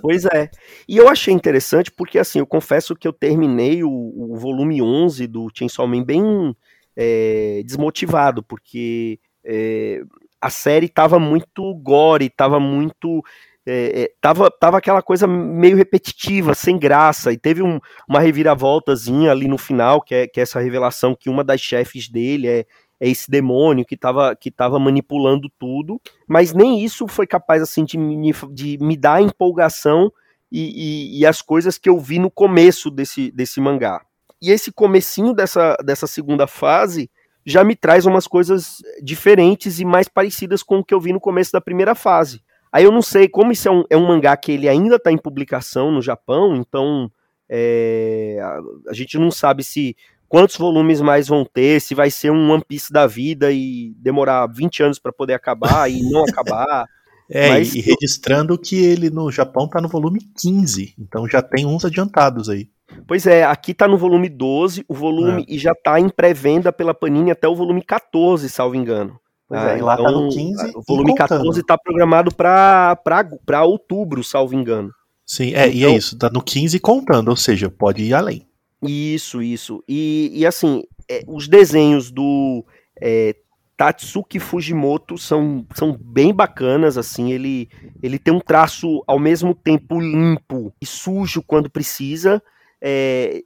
Pois 0.00 0.24
é. 0.24 0.50
E 0.88 0.96
eu 0.96 1.08
achei 1.08 1.32
interessante 1.32 1.90
porque, 1.90 2.18
assim, 2.18 2.38
eu 2.38 2.46
confesso 2.46 2.96
que 2.96 3.06
eu 3.06 3.12
terminei 3.12 3.84
o, 3.84 3.90
o 3.90 4.36
volume 4.36 4.80
11 4.80 5.26
do 5.26 5.48
Chainsaw 5.54 5.86
Man 5.86 6.02
bem 6.02 6.56
é, 6.96 7.62
desmotivado, 7.64 8.42
porque 8.42 9.18
é, 9.44 10.02
a 10.40 10.50
série 10.50 10.88
tava 10.88 11.18
muito 11.18 11.74
gore, 11.74 12.30
tava 12.30 12.58
muito... 12.58 13.22
É, 13.64 14.02
é, 14.02 14.12
tava, 14.20 14.50
tava 14.50 14.78
aquela 14.78 15.00
coisa 15.00 15.24
meio 15.24 15.76
repetitiva, 15.76 16.52
sem 16.52 16.76
graça, 16.76 17.32
e 17.32 17.38
teve 17.38 17.62
um, 17.62 17.78
uma 18.08 18.18
reviravoltazinha 18.18 19.30
ali 19.30 19.46
no 19.46 19.56
final, 19.56 20.00
que 20.00 20.14
é, 20.16 20.26
que 20.26 20.40
é 20.40 20.42
essa 20.42 20.58
revelação 20.58 21.14
que 21.14 21.30
uma 21.30 21.44
das 21.44 21.60
chefes 21.60 22.08
dele 22.08 22.48
é, 22.48 22.66
é 23.02 23.08
esse 23.08 23.28
demônio 23.28 23.84
que 23.84 23.96
estava 23.96 24.36
que 24.36 24.48
tava 24.48 24.78
manipulando 24.78 25.50
tudo, 25.58 26.00
mas 26.24 26.52
nem 26.52 26.84
isso 26.84 27.08
foi 27.08 27.26
capaz 27.26 27.60
assim 27.60 27.84
de 27.84 27.98
me, 27.98 28.32
de 28.52 28.78
me 28.80 28.96
dar 28.96 29.20
empolgação 29.20 30.12
e, 30.52 31.16
e, 31.16 31.18
e, 31.18 31.26
as 31.26 31.42
coisas 31.42 31.78
que 31.78 31.88
eu 31.88 31.98
vi 31.98 32.20
no 32.20 32.30
começo 32.30 32.92
desse, 32.92 33.32
desse 33.32 33.60
mangá. 33.60 34.02
E 34.40 34.52
esse 34.52 34.70
comecinho 34.70 35.34
dessa, 35.34 35.76
dessa 35.84 36.06
segunda 36.06 36.46
fase 36.46 37.10
já 37.44 37.64
me 37.64 37.74
traz 37.74 38.06
umas 38.06 38.28
coisas 38.28 38.78
diferentes 39.02 39.80
e 39.80 39.84
mais 39.84 40.06
parecidas 40.06 40.62
com 40.62 40.78
o 40.78 40.84
que 40.84 40.94
eu 40.94 41.00
vi 41.00 41.12
no 41.12 41.18
começo 41.18 41.50
da 41.50 41.60
primeira 41.60 41.96
fase. 41.96 42.40
Aí 42.70 42.84
eu 42.84 42.92
não 42.92 43.02
sei, 43.02 43.28
como 43.28 43.50
isso 43.50 43.66
é 43.66 43.72
um, 43.72 43.84
é 43.90 43.96
um 43.96 44.06
mangá 44.06 44.36
que 44.36 44.52
ele 44.52 44.68
ainda 44.68 44.94
está 44.94 45.10
em 45.10 45.18
publicação 45.18 45.90
no 45.90 46.00
Japão, 46.00 46.54
então 46.54 47.10
é, 47.48 48.38
a, 48.40 48.90
a, 48.90 48.94
gente 48.94 49.18
não 49.18 49.30
sabe 49.30 49.64
se 49.64 49.96
quantos 50.32 50.56
volumes 50.56 51.02
mais 51.02 51.28
vão 51.28 51.44
ter, 51.44 51.78
se 51.78 51.94
vai 51.94 52.10
ser 52.10 52.32
um 52.32 52.50
One 52.50 52.64
Piece 52.66 52.90
da 52.90 53.06
vida 53.06 53.52
e 53.52 53.92
demorar 53.98 54.46
20 54.46 54.82
anos 54.82 54.98
para 54.98 55.12
poder 55.12 55.34
acabar 55.34 55.90
e 55.90 56.00
não 56.10 56.24
acabar. 56.24 56.86
É, 57.30 57.50
Mas, 57.50 57.74
e 57.74 57.80
registrando 57.82 58.58
que 58.58 58.82
ele 58.82 59.10
no 59.10 59.30
Japão 59.30 59.68
tá 59.68 59.78
no 59.78 59.88
volume 59.88 60.20
15, 60.40 60.94
então 60.98 61.28
já 61.28 61.42
tem 61.42 61.66
uns 61.66 61.84
adiantados 61.84 62.48
aí. 62.48 62.66
Pois 63.06 63.26
é, 63.26 63.44
aqui 63.44 63.74
tá 63.74 63.86
no 63.86 63.98
volume 63.98 64.30
12, 64.30 64.86
o 64.88 64.94
volume 64.94 65.42
é. 65.42 65.54
e 65.54 65.58
já 65.58 65.74
tá 65.74 66.00
em 66.00 66.08
pré-venda 66.08 66.72
pela 66.72 66.94
Panini 66.94 67.30
até 67.30 67.46
o 67.46 67.54
volume 67.54 67.82
14, 67.82 68.48
salvo 68.48 68.74
engano. 68.74 69.20
Pois 69.46 69.60
é, 69.60 69.72
ah, 69.72 69.78
e 69.78 69.82
lá 69.82 69.94
então, 69.94 70.04
tá 70.06 70.12
no 70.12 70.28
15. 70.30 70.72
O 70.76 70.82
volume 70.88 71.14
14 71.14 71.62
tá 71.62 71.76
programado 71.76 72.34
para 72.34 73.64
outubro, 73.64 74.24
salvo 74.24 74.54
engano. 74.54 74.90
Sim, 75.26 75.54
é, 75.54 75.68
então, 75.68 75.72
e 75.74 75.84
é 75.84 75.86
então 75.88 75.96
isso, 75.96 76.16
tá 76.16 76.30
no 76.30 76.42
15 76.42 76.80
contando, 76.80 77.28
ou 77.28 77.36
seja, 77.36 77.68
pode 77.68 78.02
ir 78.02 78.14
além. 78.14 78.46
Isso, 78.82 79.42
isso. 79.42 79.82
E, 79.88 80.30
e 80.34 80.46
assim, 80.46 80.82
é, 81.08 81.22
os 81.26 81.46
desenhos 81.48 82.10
do 82.10 82.64
é, 83.00 83.36
Tatsuki 83.76 84.38
Fujimoto 84.38 85.16
são, 85.16 85.66
são 85.74 85.96
bem 85.96 86.32
bacanas, 86.32 86.98
assim, 86.98 87.32
ele, 87.32 87.68
ele 88.02 88.18
tem 88.18 88.32
um 88.32 88.40
traço 88.40 89.02
ao 89.06 89.18
mesmo 89.18 89.54
tempo 89.54 90.00
limpo 90.00 90.72
e 90.80 90.86
sujo 90.86 91.42
quando 91.42 91.70
precisa. 91.70 92.42
É, 92.80 93.42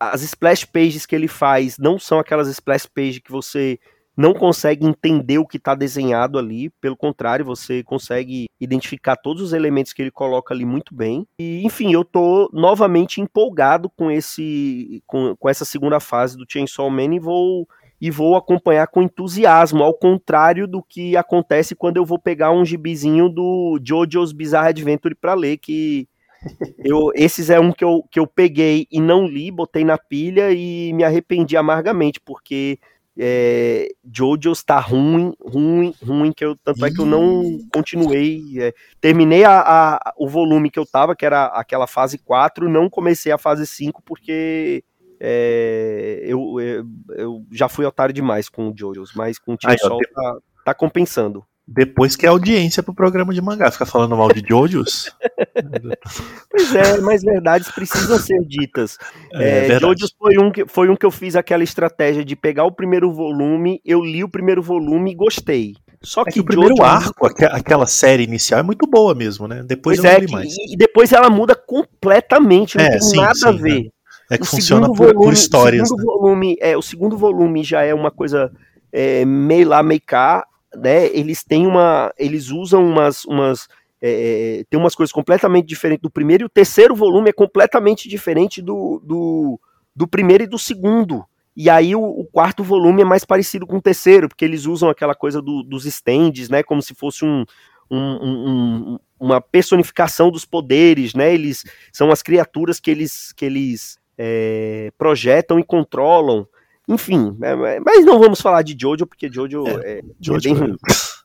as 0.00 0.22
splash 0.22 0.64
pages 0.64 1.06
que 1.06 1.14
ele 1.14 1.28
faz 1.28 1.78
não 1.78 1.98
são 1.98 2.18
aquelas 2.18 2.48
splash 2.48 2.86
pages 2.86 3.20
que 3.20 3.30
você 3.30 3.78
não 4.18 4.34
consegue 4.34 4.84
entender 4.84 5.38
o 5.38 5.46
que 5.46 5.58
está 5.58 5.76
desenhado 5.76 6.40
ali, 6.40 6.70
pelo 6.80 6.96
contrário, 6.96 7.44
você 7.44 7.84
consegue 7.84 8.46
identificar 8.60 9.14
todos 9.14 9.40
os 9.40 9.52
elementos 9.52 9.92
que 9.92 10.02
ele 10.02 10.10
coloca 10.10 10.52
ali 10.52 10.64
muito 10.64 10.92
bem. 10.92 11.24
E, 11.38 11.64
enfim, 11.64 11.92
eu 11.92 12.04
tô 12.04 12.50
novamente 12.52 13.20
empolgado 13.20 13.88
com 13.88 14.10
esse 14.10 15.00
com, 15.06 15.36
com 15.36 15.48
essa 15.48 15.64
segunda 15.64 16.00
fase 16.00 16.36
do 16.36 16.44
Chainsaw 16.48 16.90
Man 16.90 17.14
e 17.14 17.20
vou 17.20 17.68
e 18.00 18.10
vou 18.10 18.34
acompanhar 18.34 18.88
com 18.88 19.02
entusiasmo, 19.02 19.84
ao 19.84 19.94
contrário 19.94 20.66
do 20.66 20.82
que 20.82 21.16
acontece 21.16 21.76
quando 21.76 21.96
eu 21.96 22.04
vou 22.04 22.18
pegar 22.18 22.50
um 22.50 22.64
gibizinho 22.64 23.28
do 23.28 23.78
JoJo's 23.80 24.32
Bizarre 24.32 24.70
Adventure 24.70 25.14
para 25.14 25.34
ler, 25.34 25.58
que 25.58 26.08
eu, 26.84 27.12
esses 27.14 27.50
é 27.50 27.60
um 27.60 27.72
que 27.72 27.84
eu, 27.84 28.04
que 28.10 28.18
eu 28.18 28.26
peguei 28.26 28.86
e 28.90 29.00
não 29.00 29.26
li, 29.26 29.50
botei 29.50 29.84
na 29.84 29.98
pilha 29.98 30.50
e 30.52 30.92
me 30.92 31.04
arrependi 31.04 31.56
amargamente, 31.56 32.20
porque 32.20 32.78
é, 33.20 33.88
Jojo 34.14 34.52
está 34.52 34.78
ruim, 34.78 35.34
ruim, 35.40 35.92
ruim, 36.00 36.32
que 36.32 36.44
eu, 36.44 36.54
tanto 36.56 36.86
é 36.86 36.90
que 36.90 37.00
eu 37.00 37.06
não 37.06 37.58
continuei. 37.74 38.40
É, 38.60 38.72
terminei 39.00 39.44
a, 39.44 39.60
a, 39.60 40.14
o 40.16 40.28
volume 40.28 40.70
que 40.70 40.78
eu 40.78 40.86
tava, 40.86 41.16
que 41.16 41.26
era 41.26 41.46
aquela 41.46 41.88
fase 41.88 42.16
4, 42.18 42.68
não 42.68 42.88
comecei 42.88 43.32
a 43.32 43.38
fase 43.38 43.66
5 43.66 44.00
porque 44.04 44.84
é, 45.18 46.20
eu, 46.22 46.60
eu, 46.60 46.86
eu, 47.16 47.46
já 47.50 47.68
fui 47.68 47.84
otário 47.84 48.14
demais 48.14 48.48
com 48.48 48.70
o 48.70 48.74
Jojo, 48.76 49.02
mas 49.16 49.36
com 49.36 49.54
o 49.54 49.56
Tio 49.56 49.76
Sol 49.78 49.98
tá, 50.14 50.38
tá 50.66 50.74
compensando. 50.74 51.44
Depois 51.70 52.16
que 52.16 52.24
é 52.24 52.30
audiência 52.30 52.82
pro 52.82 52.94
programa 52.94 53.34
de 53.34 53.42
mangá, 53.42 53.70
fica 53.70 53.84
falando 53.84 54.16
mal 54.16 54.32
de 54.32 54.42
Jojos. 54.48 55.14
pois 56.50 56.74
é, 56.74 56.98
mas 57.02 57.22
verdades 57.22 57.70
precisam 57.70 58.18
ser 58.18 58.40
ditas. 58.46 58.96
É, 59.34 59.66
é, 59.72 59.78
Jojos 59.78 60.14
foi 60.18 60.38
um, 60.38 60.50
que, 60.50 60.66
foi 60.66 60.88
um 60.88 60.96
que 60.96 61.04
eu 61.04 61.10
fiz 61.10 61.36
aquela 61.36 61.62
estratégia 61.62 62.24
de 62.24 62.34
pegar 62.34 62.64
o 62.64 62.72
primeiro 62.72 63.12
volume, 63.12 63.82
eu 63.84 64.00
li 64.00 64.24
o 64.24 64.30
primeiro 64.30 64.62
volume 64.62 65.12
e 65.12 65.14
gostei. 65.14 65.74
Só 66.02 66.22
é 66.22 66.24
que, 66.24 66.32
que 66.32 66.40
o 66.40 66.44
primeiro 66.44 66.74
Jojo... 66.74 66.88
arco, 66.88 67.26
aquela 67.26 67.86
série 67.86 68.22
inicial, 68.22 68.60
é 68.60 68.62
muito 68.62 68.86
boa 68.86 69.14
mesmo, 69.14 69.46
né? 69.46 69.62
Depois 69.62 70.00
pois 70.00 70.10
eu 70.10 70.18
é, 70.18 70.20
li 70.20 70.32
mais. 70.32 70.56
E, 70.56 70.74
depois 70.74 71.12
ela 71.12 71.28
muda 71.28 71.54
completamente, 71.54 72.78
não 72.78 72.84
é, 72.86 72.90
tem 72.92 73.02
sim, 73.02 73.16
nada 73.18 73.34
sim, 73.34 73.46
a 73.46 73.52
ver. 73.52 73.82
Né? 73.82 73.90
É 74.30 74.36
que 74.38 74.44
o 74.44 74.46
funciona 74.46 74.86
por, 74.86 74.96
volume, 74.96 75.24
por 75.24 75.32
histórias. 75.34 75.82
O 75.82 75.96
segundo, 75.96 76.00
né? 76.00 76.18
volume, 76.18 76.56
é, 76.60 76.76
o 76.78 76.82
segundo 76.82 77.18
volume 77.18 77.62
já 77.62 77.82
é 77.82 77.92
uma 77.92 78.10
coisa 78.10 78.50
é, 78.90 79.22
meio 79.26 79.68
lá, 79.68 79.82
meio 79.82 80.00
cá 80.00 80.46
né, 80.74 81.06
eles 81.06 81.42
têm 81.42 81.66
uma, 81.66 82.12
eles 82.18 82.50
usam 82.50 82.86
umas, 82.86 83.24
umas 83.24 83.68
é, 84.00 84.60
é, 84.60 84.64
tem 84.70 84.78
umas 84.78 84.94
coisas 84.94 85.12
completamente 85.12 85.66
diferentes 85.66 86.02
do 86.02 86.10
primeiro, 86.10 86.44
e 86.44 86.46
o 86.46 86.50
terceiro 86.50 86.94
volume 86.94 87.30
é 87.30 87.32
completamente 87.32 88.08
diferente 88.08 88.62
do, 88.62 89.02
do, 89.04 89.60
do 89.94 90.06
primeiro 90.06 90.44
e 90.44 90.46
do 90.46 90.58
segundo. 90.58 91.24
E 91.56 91.68
aí 91.68 91.96
o, 91.96 92.02
o, 92.02 92.24
quarto 92.24 92.62
volume 92.62 93.02
é 93.02 93.04
mais 93.04 93.24
parecido 93.24 93.66
com 93.66 93.78
o 93.78 93.82
terceiro, 93.82 94.28
porque 94.28 94.44
eles 94.44 94.64
usam 94.66 94.88
aquela 94.88 95.14
coisa 95.14 95.42
do, 95.42 95.64
dos 95.64 95.84
stands, 95.86 96.48
né, 96.48 96.62
como 96.62 96.80
se 96.80 96.94
fosse 96.94 97.24
um, 97.24 97.44
um, 97.90 97.98
um, 97.98 98.98
uma 99.18 99.40
personificação 99.40 100.30
dos 100.30 100.44
poderes, 100.44 101.14
né, 101.14 101.34
eles 101.34 101.64
são 101.92 102.12
as 102.12 102.22
criaturas 102.22 102.78
que 102.78 102.90
eles, 102.90 103.32
que 103.32 103.44
eles 103.44 103.98
é, 104.16 104.92
projetam 104.96 105.58
e 105.58 105.64
controlam, 105.64 106.46
enfim, 106.88 107.36
é, 107.42 107.50
é, 107.50 107.80
mas 107.80 108.04
não 108.04 108.18
vamos 108.18 108.40
falar 108.40 108.62
de 108.62 108.76
Jojo, 108.80 109.06
porque 109.06 109.30
Jojo 109.30 109.66
é, 109.66 109.98
é, 109.98 110.02
Jojo 110.20 110.48
é 110.48 110.54
bem 110.54 110.54
ruim. 110.54 110.76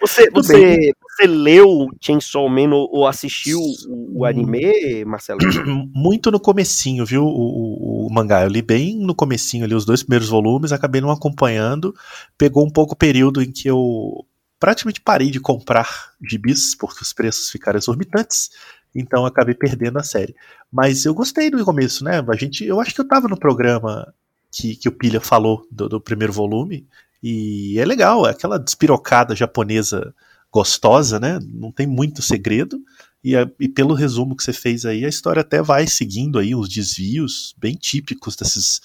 Você, 0.00 0.30
você, 0.30 0.92
você 1.02 1.26
leu 1.26 1.88
Chainsaw 2.00 2.48
Man 2.48 2.72
ou, 2.72 2.88
ou 2.92 3.06
assistiu 3.06 3.60
o, 3.60 4.20
o, 4.20 4.24
anime, 4.24 5.04
Marcelo? 5.04 5.40
Muito 5.92 6.30
no 6.30 6.40
comecinho, 6.40 7.04
viu, 7.04 7.24
o, 7.24 7.26
o, 7.26 8.06
o, 8.06 8.10
mangá. 8.12 8.42
Eu 8.42 8.48
li 8.48 8.62
bem 8.62 8.96
no 8.96 9.14
comecinho 9.14 9.64
ali 9.64 9.74
os 9.74 9.84
dois 9.84 10.02
primeiros 10.02 10.28
volumes, 10.28 10.72
acabei 10.72 11.00
não 11.00 11.10
acompanhando. 11.10 11.94
Pegou 12.38 12.64
um 12.64 12.70
pouco 12.70 12.94
o 12.94 12.96
período 12.96 13.42
em 13.42 13.50
que 13.50 13.68
eu 13.68 14.24
praticamente 14.58 15.00
parei 15.00 15.30
de 15.30 15.40
comprar 15.40 16.12
gibis 16.22 16.74
porque 16.74 17.02
os 17.02 17.12
preços 17.12 17.50
ficaram 17.50 17.78
exorbitantes. 17.78 18.50
Então 18.94 19.26
acabei 19.26 19.54
perdendo 19.54 19.98
a 19.98 20.02
série. 20.02 20.34
Mas 20.72 21.04
eu 21.04 21.14
gostei 21.14 21.50
do 21.50 21.64
começo, 21.64 22.04
né? 22.04 22.24
A 22.26 22.36
gente, 22.36 22.64
eu 22.64 22.80
acho 22.80 22.94
que 22.94 23.00
eu 23.00 23.08
tava 23.08 23.28
no 23.28 23.38
programa 23.38 24.12
que, 24.50 24.76
que 24.76 24.88
o 24.88 24.92
Pilha 24.92 25.20
falou 25.20 25.66
do, 25.70 25.88
do 25.88 26.00
primeiro 26.00 26.32
volume. 26.32 26.86
E 27.22 27.78
é 27.78 27.84
legal, 27.84 28.26
é 28.26 28.30
aquela 28.30 28.58
despirocada 28.58 29.36
japonesa 29.36 30.14
gostosa, 30.52 31.20
né? 31.20 31.38
Não 31.42 31.70
tem 31.70 31.86
muito 31.86 32.22
segredo. 32.22 32.80
E, 33.22 33.36
a, 33.36 33.46
e, 33.60 33.68
pelo 33.68 33.92
resumo 33.92 34.34
que 34.34 34.42
você 34.42 34.52
fez 34.52 34.86
aí, 34.86 35.04
a 35.04 35.08
história 35.08 35.42
até 35.42 35.60
vai 35.60 35.86
seguindo 35.86 36.38
aí 36.38 36.54
os 36.54 36.70
desvios 36.70 37.54
bem 37.58 37.74
típicos 37.74 38.34
desses 38.34 38.80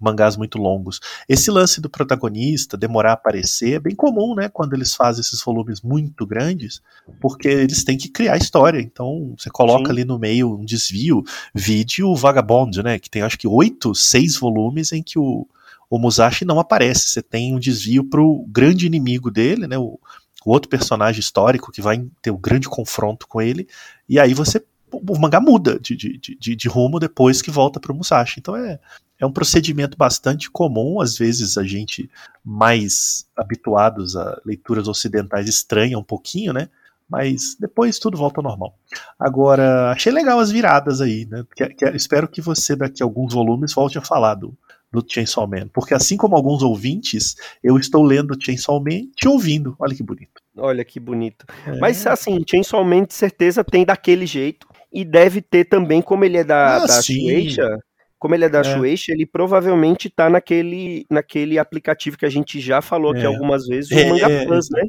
mangás 0.00 0.38
muito 0.38 0.56
longos. 0.56 1.00
Esse 1.28 1.50
lance 1.50 1.82
do 1.82 1.90
protagonista 1.90 2.78
demorar 2.78 3.10
a 3.10 3.14
aparecer 3.14 3.74
é 3.74 3.78
bem 3.78 3.94
comum, 3.94 4.34
né, 4.34 4.48
quando 4.48 4.72
eles 4.72 4.94
fazem 4.94 5.20
esses 5.20 5.42
volumes 5.42 5.82
muito 5.82 6.26
grandes, 6.26 6.80
porque 7.20 7.46
eles 7.46 7.84
têm 7.84 7.98
que 7.98 8.08
criar 8.08 8.38
história. 8.38 8.80
Então, 8.80 9.34
você 9.38 9.50
coloca 9.50 9.86
Sim. 9.86 9.90
ali 9.90 10.04
no 10.04 10.18
meio 10.18 10.58
um 10.58 10.64
desvio, 10.64 11.22
vídeo 11.54 12.08
o 12.08 12.16
Vagabond, 12.16 12.82
né, 12.82 12.98
que 12.98 13.10
tem 13.10 13.20
acho 13.20 13.38
que 13.38 13.46
oito, 13.46 13.94
seis 13.94 14.36
volumes 14.38 14.92
em 14.92 15.02
que 15.02 15.18
o, 15.18 15.46
o 15.90 15.98
Musashi 15.98 16.46
não 16.46 16.58
aparece. 16.58 17.10
Você 17.10 17.22
tem 17.22 17.54
um 17.54 17.58
desvio 17.58 18.02
pro 18.02 18.46
grande 18.48 18.86
inimigo 18.86 19.30
dele, 19.30 19.66
né, 19.66 19.76
o 19.76 20.00
o 20.44 20.52
outro 20.52 20.68
personagem 20.68 21.20
histórico 21.20 21.72
que 21.72 21.82
vai 21.82 22.04
ter 22.20 22.30
um 22.30 22.40
grande 22.40 22.68
confronto 22.68 23.26
com 23.26 23.40
ele, 23.40 23.68
e 24.08 24.18
aí 24.18 24.34
você 24.34 24.62
o 24.90 25.18
mangá 25.18 25.40
muda 25.40 25.78
de, 25.80 25.96
de, 25.96 26.18
de, 26.18 26.56
de 26.56 26.68
rumo 26.68 27.00
depois 27.00 27.42
que 27.42 27.50
volta 27.50 27.80
para 27.80 27.92
o 27.92 27.94
Musashi. 27.94 28.38
Então 28.38 28.54
é, 28.56 28.78
é 29.18 29.26
um 29.26 29.32
procedimento 29.32 29.96
bastante 29.96 30.50
comum, 30.50 31.00
às 31.00 31.16
vezes 31.16 31.56
a 31.58 31.64
gente 31.64 32.08
mais 32.44 33.26
habituados 33.36 34.16
a 34.16 34.40
leituras 34.44 34.88
ocidentais 34.88 35.48
estranha 35.48 35.98
um 35.98 36.04
pouquinho, 36.04 36.52
né? 36.52 36.68
Mas 37.08 37.54
depois 37.58 37.98
tudo 37.98 38.16
volta 38.16 38.40
ao 38.40 38.44
normal. 38.44 38.78
Agora, 39.18 39.90
achei 39.90 40.10
legal 40.12 40.40
as 40.40 40.50
viradas 40.50 41.00
aí, 41.00 41.26
né? 41.26 41.44
Que, 41.54 41.68
que, 41.68 41.84
espero 41.90 42.26
que 42.26 42.40
você, 42.40 42.74
daqui 42.74 43.02
a 43.02 43.06
alguns 43.06 43.34
volumes, 43.34 43.74
volte 43.74 43.98
a 43.98 44.02
falar 44.02 44.34
do, 44.34 44.56
do 44.94 45.04
Chainsaw 45.06 45.46
Man. 45.48 45.68
Porque 45.72 45.92
assim 45.92 46.16
como 46.16 46.36
alguns 46.36 46.62
ouvintes, 46.62 47.34
eu 47.62 47.76
estou 47.76 48.02
lendo 48.04 48.38
Chainsaw 48.40 48.78
Man 48.80 49.08
te 49.16 49.26
ouvindo. 49.26 49.74
Olha 49.78 49.94
que 49.94 50.02
bonito. 50.02 50.40
Olha 50.56 50.84
que 50.84 51.00
bonito. 51.00 51.44
É. 51.66 51.78
Mas 51.78 52.06
assim, 52.06 52.42
Chainsaw 52.48 52.84
Man 52.84 53.04
de 53.04 53.14
certeza 53.14 53.64
tem 53.64 53.84
daquele 53.84 54.26
jeito. 54.26 54.66
E 54.92 55.04
deve 55.04 55.42
ter 55.42 55.64
também, 55.64 56.00
como 56.00 56.24
ele 56.24 56.38
é 56.38 56.44
da, 56.44 56.76
ah, 56.76 56.86
da 56.86 57.02
Shueisha, 57.02 57.68
como 58.16 58.32
ele 58.36 58.44
é 58.44 58.48
da 58.48 58.60
é. 58.60 58.64
Shueisha, 58.64 59.10
ele 59.10 59.26
provavelmente 59.26 60.08
tá 60.08 60.30
naquele, 60.30 61.04
naquele 61.10 61.58
aplicativo 61.58 62.16
que 62.16 62.24
a 62.24 62.30
gente 62.30 62.60
já 62.60 62.80
falou 62.80 63.12
é. 63.12 63.18
aqui 63.18 63.26
algumas 63.26 63.66
vezes, 63.66 63.90
o 63.90 63.98
é, 63.98 64.08
Manga 64.08 64.30
é, 64.30 64.46
Plus, 64.46 64.68
né? 64.70 64.82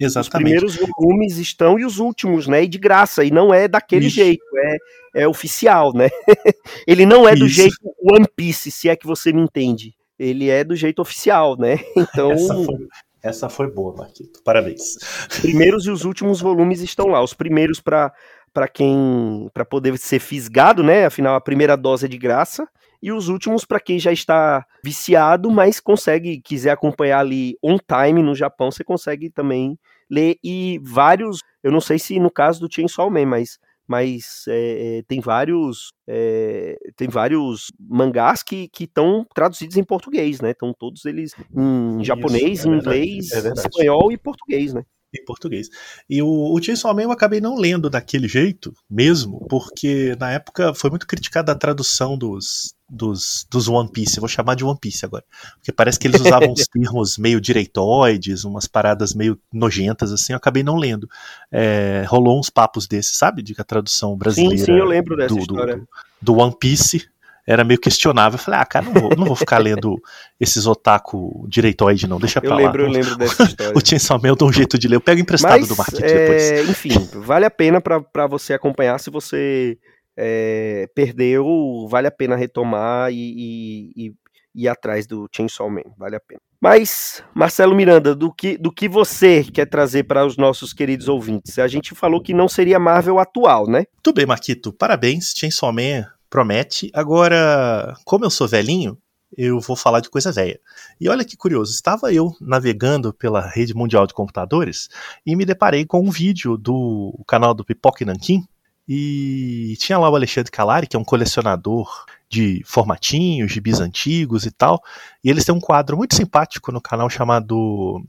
Exatamente. 0.00 0.64
Os 0.64 0.74
primeiros 0.74 0.76
volumes 0.76 1.36
estão 1.36 1.78
e 1.78 1.84
os 1.84 1.98
últimos, 1.98 2.46
né? 2.46 2.64
E 2.64 2.68
de 2.68 2.78
graça. 2.78 3.22
E 3.22 3.30
não 3.30 3.52
é 3.52 3.68
daquele 3.68 4.06
Isso. 4.06 4.16
jeito, 4.16 4.42
é, 4.56 5.22
é 5.22 5.28
oficial, 5.28 5.92
né? 5.92 6.08
Ele 6.86 7.04
não 7.04 7.28
é 7.28 7.36
do 7.36 7.46
Isso. 7.46 7.56
jeito 7.56 7.76
One 8.10 8.26
Piece, 8.34 8.70
se 8.70 8.88
é 8.88 8.96
que 8.96 9.06
você 9.06 9.32
me 9.32 9.42
entende. 9.42 9.94
Ele 10.18 10.48
é 10.48 10.64
do 10.64 10.74
jeito 10.74 11.02
oficial, 11.02 11.56
né? 11.58 11.78
Então. 11.96 12.32
Essa 12.32 12.54
foi, 12.54 12.76
essa 13.22 13.48
foi 13.48 13.70
boa, 13.70 13.94
Marquito. 13.94 14.42
Parabéns. 14.42 14.96
Os 15.30 15.40
primeiros 15.40 15.86
e 15.86 15.90
os 15.90 16.04
últimos 16.04 16.40
volumes 16.40 16.80
estão 16.80 17.08
lá. 17.08 17.22
Os 17.22 17.34
primeiros 17.34 17.80
para 17.80 18.12
para 18.52 18.66
quem 18.66 19.48
para 19.54 19.64
poder 19.64 19.96
ser 19.96 20.18
fisgado, 20.18 20.82
né? 20.82 21.04
Afinal, 21.04 21.36
a 21.36 21.40
primeira 21.40 21.76
dose 21.76 22.06
é 22.06 22.08
de 22.08 22.18
graça 22.18 22.66
e 23.02 23.12
os 23.12 23.28
últimos 23.28 23.64
para 23.64 23.80
quem 23.80 23.98
já 23.98 24.12
está 24.12 24.64
viciado, 24.84 25.50
mas 25.50 25.80
consegue, 25.80 26.40
quiser 26.40 26.70
acompanhar 26.70 27.20
ali 27.20 27.56
on 27.62 27.78
time 27.78 28.22
no 28.22 28.34
Japão, 28.34 28.70
você 28.70 28.84
consegue 28.84 29.30
também 29.30 29.78
ler 30.10 30.36
e 30.42 30.80
vários, 30.82 31.42
eu 31.62 31.70
não 31.70 31.80
sei 31.80 31.98
se 31.98 32.18
no 32.18 32.30
caso 32.30 32.60
do 32.60 32.72
Chainsaw 32.72 33.10
Man, 33.10 33.26
mas 33.26 33.58
mas 33.86 34.44
é, 34.46 35.02
tem 35.08 35.20
vários 35.20 35.92
é, 36.06 36.76
tem 36.94 37.08
vários 37.08 37.72
mangás 37.76 38.40
que 38.40 38.70
estão 38.78 39.26
traduzidos 39.34 39.76
em 39.76 39.82
português, 39.82 40.40
né? 40.40 40.52
Estão 40.52 40.72
todos 40.72 41.04
eles 41.06 41.34
em 41.52 41.96
Isso, 41.96 42.04
japonês, 42.04 42.64
é 42.64 42.68
inglês, 42.68 43.32
é 43.32 43.48
espanhol 43.48 44.12
e 44.12 44.16
português, 44.16 44.72
né? 44.72 44.84
em 45.12 45.24
português. 45.24 45.68
E 46.08 46.22
o, 46.22 46.54
o 46.54 46.62
Chainsaw 46.62 46.94
Man 46.94 47.02
eu 47.02 47.10
acabei 47.10 47.40
não 47.40 47.56
lendo 47.56 47.90
daquele 47.90 48.28
jeito 48.28 48.72
mesmo, 48.88 49.44
porque 49.48 50.14
na 50.18 50.30
época 50.30 50.72
foi 50.72 50.90
muito 50.90 51.06
criticada 51.06 51.52
a 51.52 51.56
tradução 51.56 52.16
dos, 52.16 52.74
dos, 52.90 53.46
dos 53.48 53.68
One 53.68 53.88
Piece, 53.88 54.18
vou 54.18 54.28
chamar 54.28 54.56
de 54.56 54.64
One 54.64 54.78
Piece 54.78 55.04
agora, 55.04 55.24
porque 55.54 55.70
parece 55.70 55.98
que 55.98 56.08
eles 56.08 56.20
usavam 56.20 56.50
uns 56.52 56.66
termos 56.66 57.16
meio 57.16 57.40
direitoides, 57.40 58.44
umas 58.44 58.66
paradas 58.66 59.14
meio 59.14 59.38
nojentas 59.52 60.12
assim, 60.12 60.32
eu 60.32 60.36
acabei 60.36 60.62
não 60.62 60.76
lendo. 60.76 61.08
É, 61.52 62.04
rolou 62.08 62.38
uns 62.38 62.50
papos 62.50 62.88
desses, 62.88 63.16
sabe, 63.16 63.42
de 63.42 63.54
que 63.54 63.60
a 63.60 63.64
tradução 63.64 64.16
brasileira 64.16 64.58
sim, 64.58 64.64
sim, 64.64 64.72
eu 64.78 64.84
lembro 64.84 65.16
dessa 65.16 65.34
do, 65.34 65.40
história. 65.40 65.76
Do, 65.76 65.88
do 66.20 66.36
One 66.36 66.56
Piece 66.58 67.08
era 67.46 67.64
meio 67.64 67.80
questionável. 67.80 68.36
Eu 68.36 68.42
falei, 68.42 68.60
ah, 68.60 68.66
cara, 68.66 68.86
não 68.86 68.92
vou, 68.92 69.10
não 69.16 69.26
vou 69.26 69.36
ficar 69.36 69.58
lendo 69.58 70.00
esses 70.38 70.66
otaku 70.66 71.46
direitoide, 71.48 72.06
não, 72.06 72.18
deixa 72.18 72.40
pra 72.40 72.50
eu 72.50 72.56
Lembro, 72.56 72.82
eu 72.82 72.90
lembro 72.90 73.16
dessa 73.16 73.44
história. 73.44 73.72
o 73.76 73.86
Chainsaw 73.86 74.20
Man 74.20 74.28
eu 74.28 74.36
dou 74.36 74.48
um 74.48 74.52
jeito 74.52 74.78
de 74.78 74.88
ler, 74.88 74.96
eu 74.96 75.00
pego 75.00 75.20
emprestado 75.20 75.60
Mas, 75.60 75.68
do 75.68 75.76
Market 75.76 76.00
é, 76.00 76.06
depois. 76.06 76.70
Enfim, 76.70 77.08
vale 77.14 77.44
a 77.44 77.50
pena 77.50 77.80
para 77.80 78.26
você 78.26 78.52
acompanhar, 78.52 78.98
se 78.98 79.10
você 79.10 79.78
é, 80.16 80.86
perdeu, 80.94 81.86
vale 81.88 82.06
a 82.06 82.10
pena 82.10 82.36
retomar 82.36 83.12
e, 83.12 83.14
e, 83.16 84.06
e 84.06 84.14
ir 84.54 84.68
atrás 84.68 85.06
do 85.06 85.28
Chainsaw 85.32 85.70
Man, 85.70 85.82
vale 85.96 86.16
a 86.16 86.20
pena. 86.20 86.40
Mas, 86.60 87.24
Marcelo 87.34 87.74
Miranda, 87.74 88.14
do 88.14 88.30
que, 88.32 88.58
do 88.58 88.70
que 88.70 88.86
você 88.86 89.42
quer 89.42 89.66
trazer 89.66 90.04
para 90.04 90.26
os 90.26 90.36
nossos 90.36 90.74
queridos 90.74 91.08
ouvintes? 91.08 91.58
A 91.58 91.66
gente 91.66 91.94
falou 91.94 92.22
que 92.22 92.34
não 92.34 92.48
seria 92.48 92.78
Marvel 92.78 93.18
atual, 93.18 93.66
né? 93.66 93.84
Tudo 94.02 94.16
bem, 94.16 94.26
Marquito. 94.26 94.70
Parabéns. 94.70 95.32
Chainsaw 95.34 95.72
Man 95.72 96.04
promete. 96.28 96.90
Agora, 96.92 97.94
como 98.04 98.26
eu 98.26 98.30
sou 98.30 98.46
velhinho, 98.46 98.98
eu 99.36 99.58
vou 99.58 99.74
falar 99.74 100.00
de 100.00 100.10
coisa 100.10 100.30
velha. 100.30 100.60
E 101.00 101.08
olha 101.08 101.24
que 101.24 101.36
curioso, 101.36 101.72
estava 101.72 102.12
eu 102.12 102.30
navegando 102.40 103.14
pela 103.14 103.40
rede 103.40 103.74
mundial 103.74 104.06
de 104.06 104.12
computadores 104.12 104.88
e 105.24 105.34
me 105.34 105.46
deparei 105.46 105.86
com 105.86 106.00
um 106.00 106.10
vídeo 106.10 106.58
do 106.58 107.18
canal 107.26 107.54
do 107.54 107.64
Pipoca 107.64 108.02
e 108.02 108.06
Nankin 108.06 108.44
e 108.92 109.76
tinha 109.76 109.96
lá 109.96 110.10
o 110.10 110.16
Alexandre 110.16 110.50
Calari, 110.50 110.88
que 110.88 110.96
é 110.96 110.98
um 110.98 111.04
colecionador 111.04 112.04
de 112.28 112.60
formatinhos, 112.66 113.52
gibis 113.52 113.78
antigos 113.78 114.44
e 114.44 114.50
tal, 114.50 114.82
e 115.22 115.30
eles 115.30 115.44
têm 115.44 115.54
um 115.54 115.60
quadro 115.60 115.96
muito 115.96 116.16
simpático 116.16 116.72
no 116.72 116.80
canal 116.80 117.08
chamado 117.08 118.04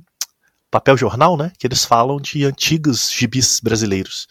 Papel 0.72 0.98
Jornal, 0.98 1.38
né? 1.38 1.52
Que 1.60 1.68
eles 1.68 1.86
falam 1.86 2.20
de 2.20 2.46
antigos 2.46 3.12
gibis 3.12 3.60
brasileiros. 3.60 4.28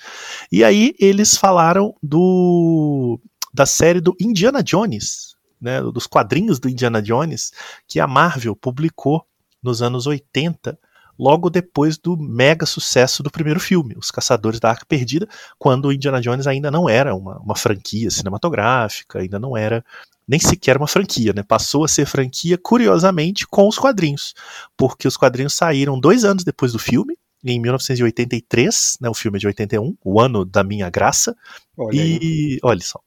E 0.50 0.64
aí 0.64 0.92
eles 0.98 1.36
falaram 1.36 1.94
do 2.02 3.20
da 3.54 3.64
série 3.64 4.00
do 4.00 4.16
Indiana 4.20 4.60
Jones, 4.60 5.36
né, 5.60 5.80
dos 5.80 6.08
quadrinhos 6.08 6.58
do 6.58 6.68
Indiana 6.68 7.00
Jones, 7.00 7.52
que 7.86 8.00
a 8.00 8.08
Marvel 8.08 8.56
publicou 8.56 9.24
nos 9.62 9.82
anos 9.82 10.04
80, 10.04 10.76
logo 11.20 11.50
depois 11.50 11.98
do 11.98 12.16
mega 12.16 12.64
sucesso 12.64 13.22
do 13.22 13.30
primeiro 13.30 13.60
filme, 13.60 13.94
Os 13.96 14.10
Caçadores 14.10 14.58
da 14.58 14.70
Arca 14.70 14.86
Perdida, 14.86 15.28
quando 15.58 15.86
o 15.86 15.92
Indiana 15.92 16.20
Jones 16.20 16.46
ainda 16.46 16.70
não 16.70 16.88
era 16.88 17.14
uma, 17.14 17.38
uma 17.40 17.54
franquia 17.54 18.10
cinematográfica, 18.10 19.18
ainda 19.18 19.38
não 19.38 19.54
era 19.54 19.84
nem 20.26 20.40
sequer 20.40 20.78
uma 20.78 20.86
franquia, 20.86 21.34
né? 21.34 21.42
Passou 21.42 21.84
a 21.84 21.88
ser 21.88 22.06
franquia, 22.06 22.56
curiosamente, 22.56 23.46
com 23.46 23.68
os 23.68 23.78
quadrinhos, 23.78 24.34
porque 24.76 25.06
os 25.06 25.16
quadrinhos 25.16 25.54
saíram 25.54 26.00
dois 26.00 26.24
anos 26.24 26.42
depois 26.42 26.72
do 26.72 26.78
filme, 26.78 27.18
em 27.42 27.58
1983, 27.58 28.98
né, 29.00 29.08
o 29.08 29.14
filme 29.14 29.38
é 29.38 29.40
de 29.40 29.46
81, 29.46 29.96
o 30.04 30.20
ano 30.20 30.44
da 30.44 30.62
minha 30.62 30.90
graça. 30.90 31.34
Olha 31.76 31.96
e 31.96 32.58
olha 32.62 32.82
só. 32.82 33.00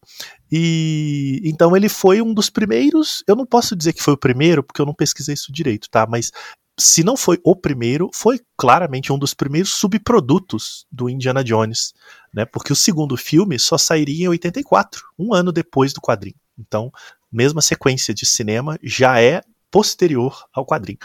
E 0.52 1.39
então 1.43 1.76
ele 1.78 1.88
foi 1.88 2.21
um 2.21 2.34
dos 2.34 2.49
primeiros, 2.49 3.23
eu 3.28 3.36
não 3.36 3.45
posso 3.45 3.76
dizer 3.76 3.93
que 3.93 4.02
foi 4.02 4.15
o 4.15 4.17
primeiro, 4.17 4.63
porque 4.63 4.82
eu 4.82 4.86
não 4.86 4.93
pesquisei 4.93 5.36
isso 5.36 5.52
direito, 5.52 5.88
tá? 5.89 6.08
Mas 6.08 6.32
se 6.80 7.04
não 7.04 7.16
foi 7.16 7.40
o 7.44 7.56
primeiro, 7.56 8.10
foi 8.14 8.40
claramente 8.58 9.14
um 9.14 9.18
dos 9.18 9.34
primeiros 9.34 9.74
subprodutos 9.74 10.86
do 10.92 11.10
Indiana 11.10 11.44
Jones, 11.44 11.94
né? 12.34 12.46
Porque 12.46 12.74
o 12.74 12.76
segundo 12.76 13.16
filme 13.16 13.60
só 13.60 13.78
sairia 13.78 14.26
em 14.26 14.30
84, 14.30 15.04
um 15.18 15.34
ano 15.34 15.52
depois 15.52 15.94
do 15.94 16.02
quadrinho. 16.02 16.36
Então, 16.58 16.92
mesma 17.32 17.62
sequência 17.62 18.14
de 18.14 18.26
cinema 18.26 18.78
já 18.82 19.22
é 19.22 19.42
posterior 19.70 20.46
ao 20.54 20.66
quadrinho. 20.66 21.00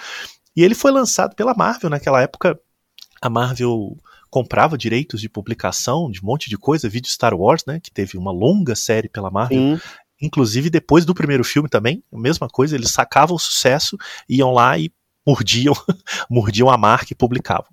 E 0.56 0.62
ele 0.62 0.74
foi 0.74 0.90
lançado 0.90 1.34
pela 1.34 1.54
Marvel 1.54 1.90
naquela 1.90 2.20
época 2.20 2.58
a 3.20 3.28
Marvel 3.28 3.96
comprava 4.30 4.76
direitos 4.76 5.20
de 5.20 5.28
publicação 5.28 6.10
de 6.10 6.20
um 6.22 6.26
monte 6.26 6.50
de 6.50 6.56
coisa, 6.56 6.88
vídeo 6.88 7.10
Star 7.10 7.34
Wars, 7.34 7.64
né, 7.66 7.80
que 7.80 7.90
teve 7.90 8.18
uma 8.18 8.30
longa 8.30 8.76
série 8.76 9.08
pela 9.08 9.30
Marvel. 9.30 9.58
Sim. 9.76 9.80
Inclusive 10.20 10.68
depois 10.68 11.04
do 11.04 11.14
primeiro 11.14 11.44
filme 11.44 11.68
também, 11.68 12.02
a 12.12 12.18
mesma 12.18 12.48
coisa, 12.48 12.74
eles 12.74 12.90
sacavam 12.90 13.36
o 13.36 13.38
sucesso, 13.38 13.96
iam 14.28 14.52
lá 14.52 14.78
e 14.78 14.92
mordiam, 15.28 15.74
mordiam 16.30 16.70
a 16.70 16.78
marca 16.78 17.12
e 17.12 17.16
publicavam. 17.16 17.68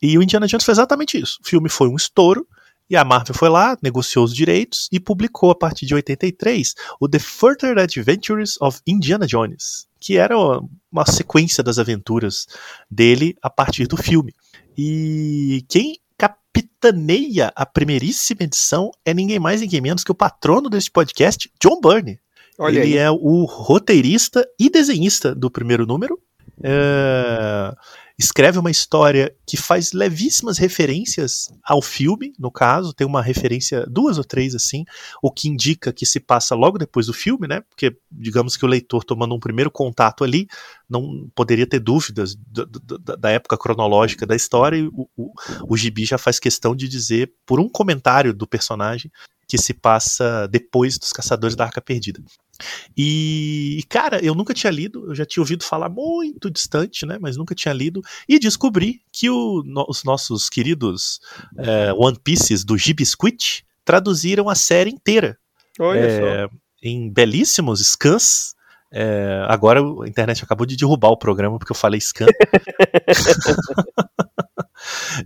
E 0.00 0.16
o 0.16 0.22
Indiana 0.22 0.46
Jones 0.46 0.64
foi 0.64 0.72
exatamente 0.72 1.18
isso. 1.20 1.38
O 1.44 1.48
filme 1.48 1.68
foi 1.68 1.88
um 1.88 1.96
estouro, 1.96 2.46
e 2.88 2.96
a 2.96 3.04
Marvel 3.04 3.34
foi 3.34 3.48
lá, 3.48 3.76
negociou 3.82 4.24
os 4.24 4.34
direitos 4.34 4.88
e 4.92 5.00
publicou 5.00 5.50
a 5.50 5.54
partir 5.54 5.86
de 5.86 5.94
83 5.94 6.74
o 7.00 7.08
The 7.08 7.18
Further 7.18 7.76
Adventures 7.78 8.56
of 8.60 8.80
Indiana 8.86 9.26
Jones, 9.26 9.86
que 10.00 10.16
era 10.16 10.36
uma 10.38 11.04
sequência 11.06 11.64
das 11.64 11.80
aventuras 11.80 12.46
dele 12.88 13.36
a 13.42 13.50
partir 13.50 13.88
do 13.88 13.96
filme. 13.96 14.32
E 14.78 15.64
quem 15.68 15.98
capitaneia 16.16 17.52
a 17.56 17.66
primeiríssima 17.66 18.44
edição 18.44 18.92
é 19.04 19.12
ninguém 19.12 19.40
mais, 19.40 19.60
ninguém 19.60 19.80
menos 19.80 20.04
que 20.04 20.12
o 20.12 20.14
patrono 20.14 20.70
deste 20.70 20.90
podcast, 20.90 21.50
John 21.60 21.80
Byrne. 21.80 22.20
Olha 22.58 22.78
Ele 22.78 22.92
aí. 22.92 22.98
é 22.98 23.10
o 23.10 23.44
roteirista 23.44 24.46
e 24.58 24.70
desenhista 24.70 25.34
do 25.34 25.50
primeiro 25.50 25.84
número. 25.86 26.18
É 26.62 27.72
escreve 28.18 28.58
uma 28.58 28.70
história 28.70 29.34
que 29.46 29.56
faz 29.56 29.92
levíssimas 29.92 30.56
referências 30.56 31.52
ao 31.62 31.82
filme, 31.82 32.32
no 32.38 32.50
caso, 32.50 32.94
tem 32.94 33.06
uma 33.06 33.20
referência, 33.20 33.84
duas 33.86 34.16
ou 34.16 34.24
três 34.24 34.54
assim, 34.54 34.84
o 35.22 35.30
que 35.30 35.48
indica 35.48 35.92
que 35.92 36.06
se 36.06 36.18
passa 36.18 36.54
logo 36.54 36.78
depois 36.78 37.06
do 37.06 37.12
filme, 37.12 37.46
né? 37.46 37.60
Porque 37.68 37.94
digamos 38.10 38.56
que 38.56 38.64
o 38.64 38.68
leitor 38.68 39.04
tomando 39.04 39.34
um 39.34 39.40
primeiro 39.40 39.70
contato 39.70 40.24
ali, 40.24 40.46
não 40.88 41.28
poderia 41.34 41.66
ter 41.66 41.78
dúvidas 41.78 42.34
da, 42.36 43.16
da 43.16 43.30
época 43.30 43.58
cronológica 43.58 44.24
da 44.26 44.34
história, 44.34 44.78
e 44.78 44.86
o, 44.86 45.08
o, 45.16 45.32
o 45.68 45.76
gibi 45.76 46.06
já 46.06 46.16
faz 46.16 46.38
questão 46.38 46.74
de 46.74 46.88
dizer, 46.88 47.32
por 47.44 47.60
um 47.60 47.68
comentário 47.68 48.32
do 48.32 48.46
personagem, 48.46 49.10
que 49.48 49.58
se 49.58 49.72
passa 49.72 50.48
depois 50.48 50.98
dos 50.98 51.12
Caçadores 51.12 51.54
da 51.54 51.64
Arca 51.64 51.80
Perdida. 51.80 52.20
E, 52.96 53.84
cara, 53.88 54.24
eu 54.24 54.34
nunca 54.34 54.54
tinha 54.54 54.70
lido, 54.70 55.06
eu 55.08 55.14
já 55.14 55.24
tinha 55.24 55.42
ouvido 55.42 55.64
falar 55.64 55.88
muito 55.88 56.50
distante, 56.50 57.06
né? 57.06 57.18
Mas 57.20 57.36
nunca 57.36 57.54
tinha 57.54 57.74
lido. 57.74 58.02
E 58.28 58.38
descobri 58.38 59.00
que 59.12 59.30
o, 59.30 59.62
no, 59.64 59.84
os 59.88 60.04
nossos 60.04 60.48
queridos 60.48 61.20
é, 61.58 61.92
One 61.92 62.18
Pieces 62.22 62.64
do 62.64 62.76
Gibisquit 62.76 63.64
traduziram 63.84 64.48
a 64.48 64.54
série 64.54 64.90
inteira. 64.90 65.38
Olha 65.78 65.98
é, 65.98 66.48
só. 66.48 66.54
Em 66.82 67.10
belíssimos 67.10 67.80
scans. 67.80 68.54
É, 68.92 69.44
agora 69.48 69.80
a 69.80 70.08
internet 70.08 70.44
acabou 70.44 70.66
de 70.66 70.76
derrubar 70.76 71.10
o 71.10 71.18
programa 71.18 71.58
porque 71.58 71.72
eu 71.72 71.76
falei 71.76 72.00
scan. 72.00 72.26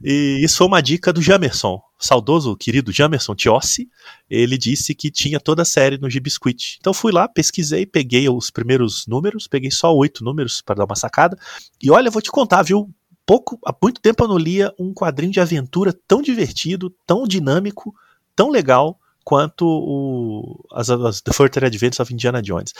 E 0.02 0.40
isso 0.42 0.58
foi 0.58 0.66
uma 0.66 0.80
dica 0.80 1.12
do 1.12 1.20
Jamerson, 1.20 1.80
saudoso, 1.98 2.56
querido 2.56 2.92
Jamerson 2.92 3.34
Tiossi. 3.34 3.88
Ele 4.28 4.56
disse 4.56 4.94
que 4.94 5.10
tinha 5.10 5.40
toda 5.40 5.62
a 5.62 5.64
série 5.64 5.98
no 5.98 6.08
Gibisquit. 6.08 6.78
Então 6.80 6.92
fui 6.94 7.12
lá, 7.12 7.28
pesquisei, 7.28 7.86
peguei 7.86 8.28
os 8.28 8.50
primeiros 8.50 9.06
números, 9.06 9.46
peguei 9.46 9.70
só 9.70 9.94
oito 9.94 10.24
números 10.24 10.62
para 10.62 10.76
dar 10.76 10.84
uma 10.84 10.96
sacada. 10.96 11.38
E 11.82 11.90
olha, 11.90 12.10
vou 12.10 12.22
te 12.22 12.30
contar, 12.30 12.62
viu? 12.62 12.88
Pouco, 13.26 13.58
há 13.64 13.74
muito 13.80 14.00
tempo 14.00 14.24
eu 14.24 14.28
não 14.28 14.38
lia 14.38 14.74
um 14.78 14.92
quadrinho 14.92 15.32
de 15.32 15.40
aventura 15.40 15.92
tão 16.06 16.20
divertido, 16.20 16.94
tão 17.06 17.26
dinâmico, 17.26 17.94
tão 18.34 18.48
legal 18.48 18.98
quanto 19.30 19.64
o, 19.64 20.66
as, 20.72 20.90
as 20.90 21.20
The 21.20 21.32
Further 21.32 21.62
Adventures 21.62 22.00
of 22.00 22.12
Indiana 22.12 22.42
Jones. 22.42 22.74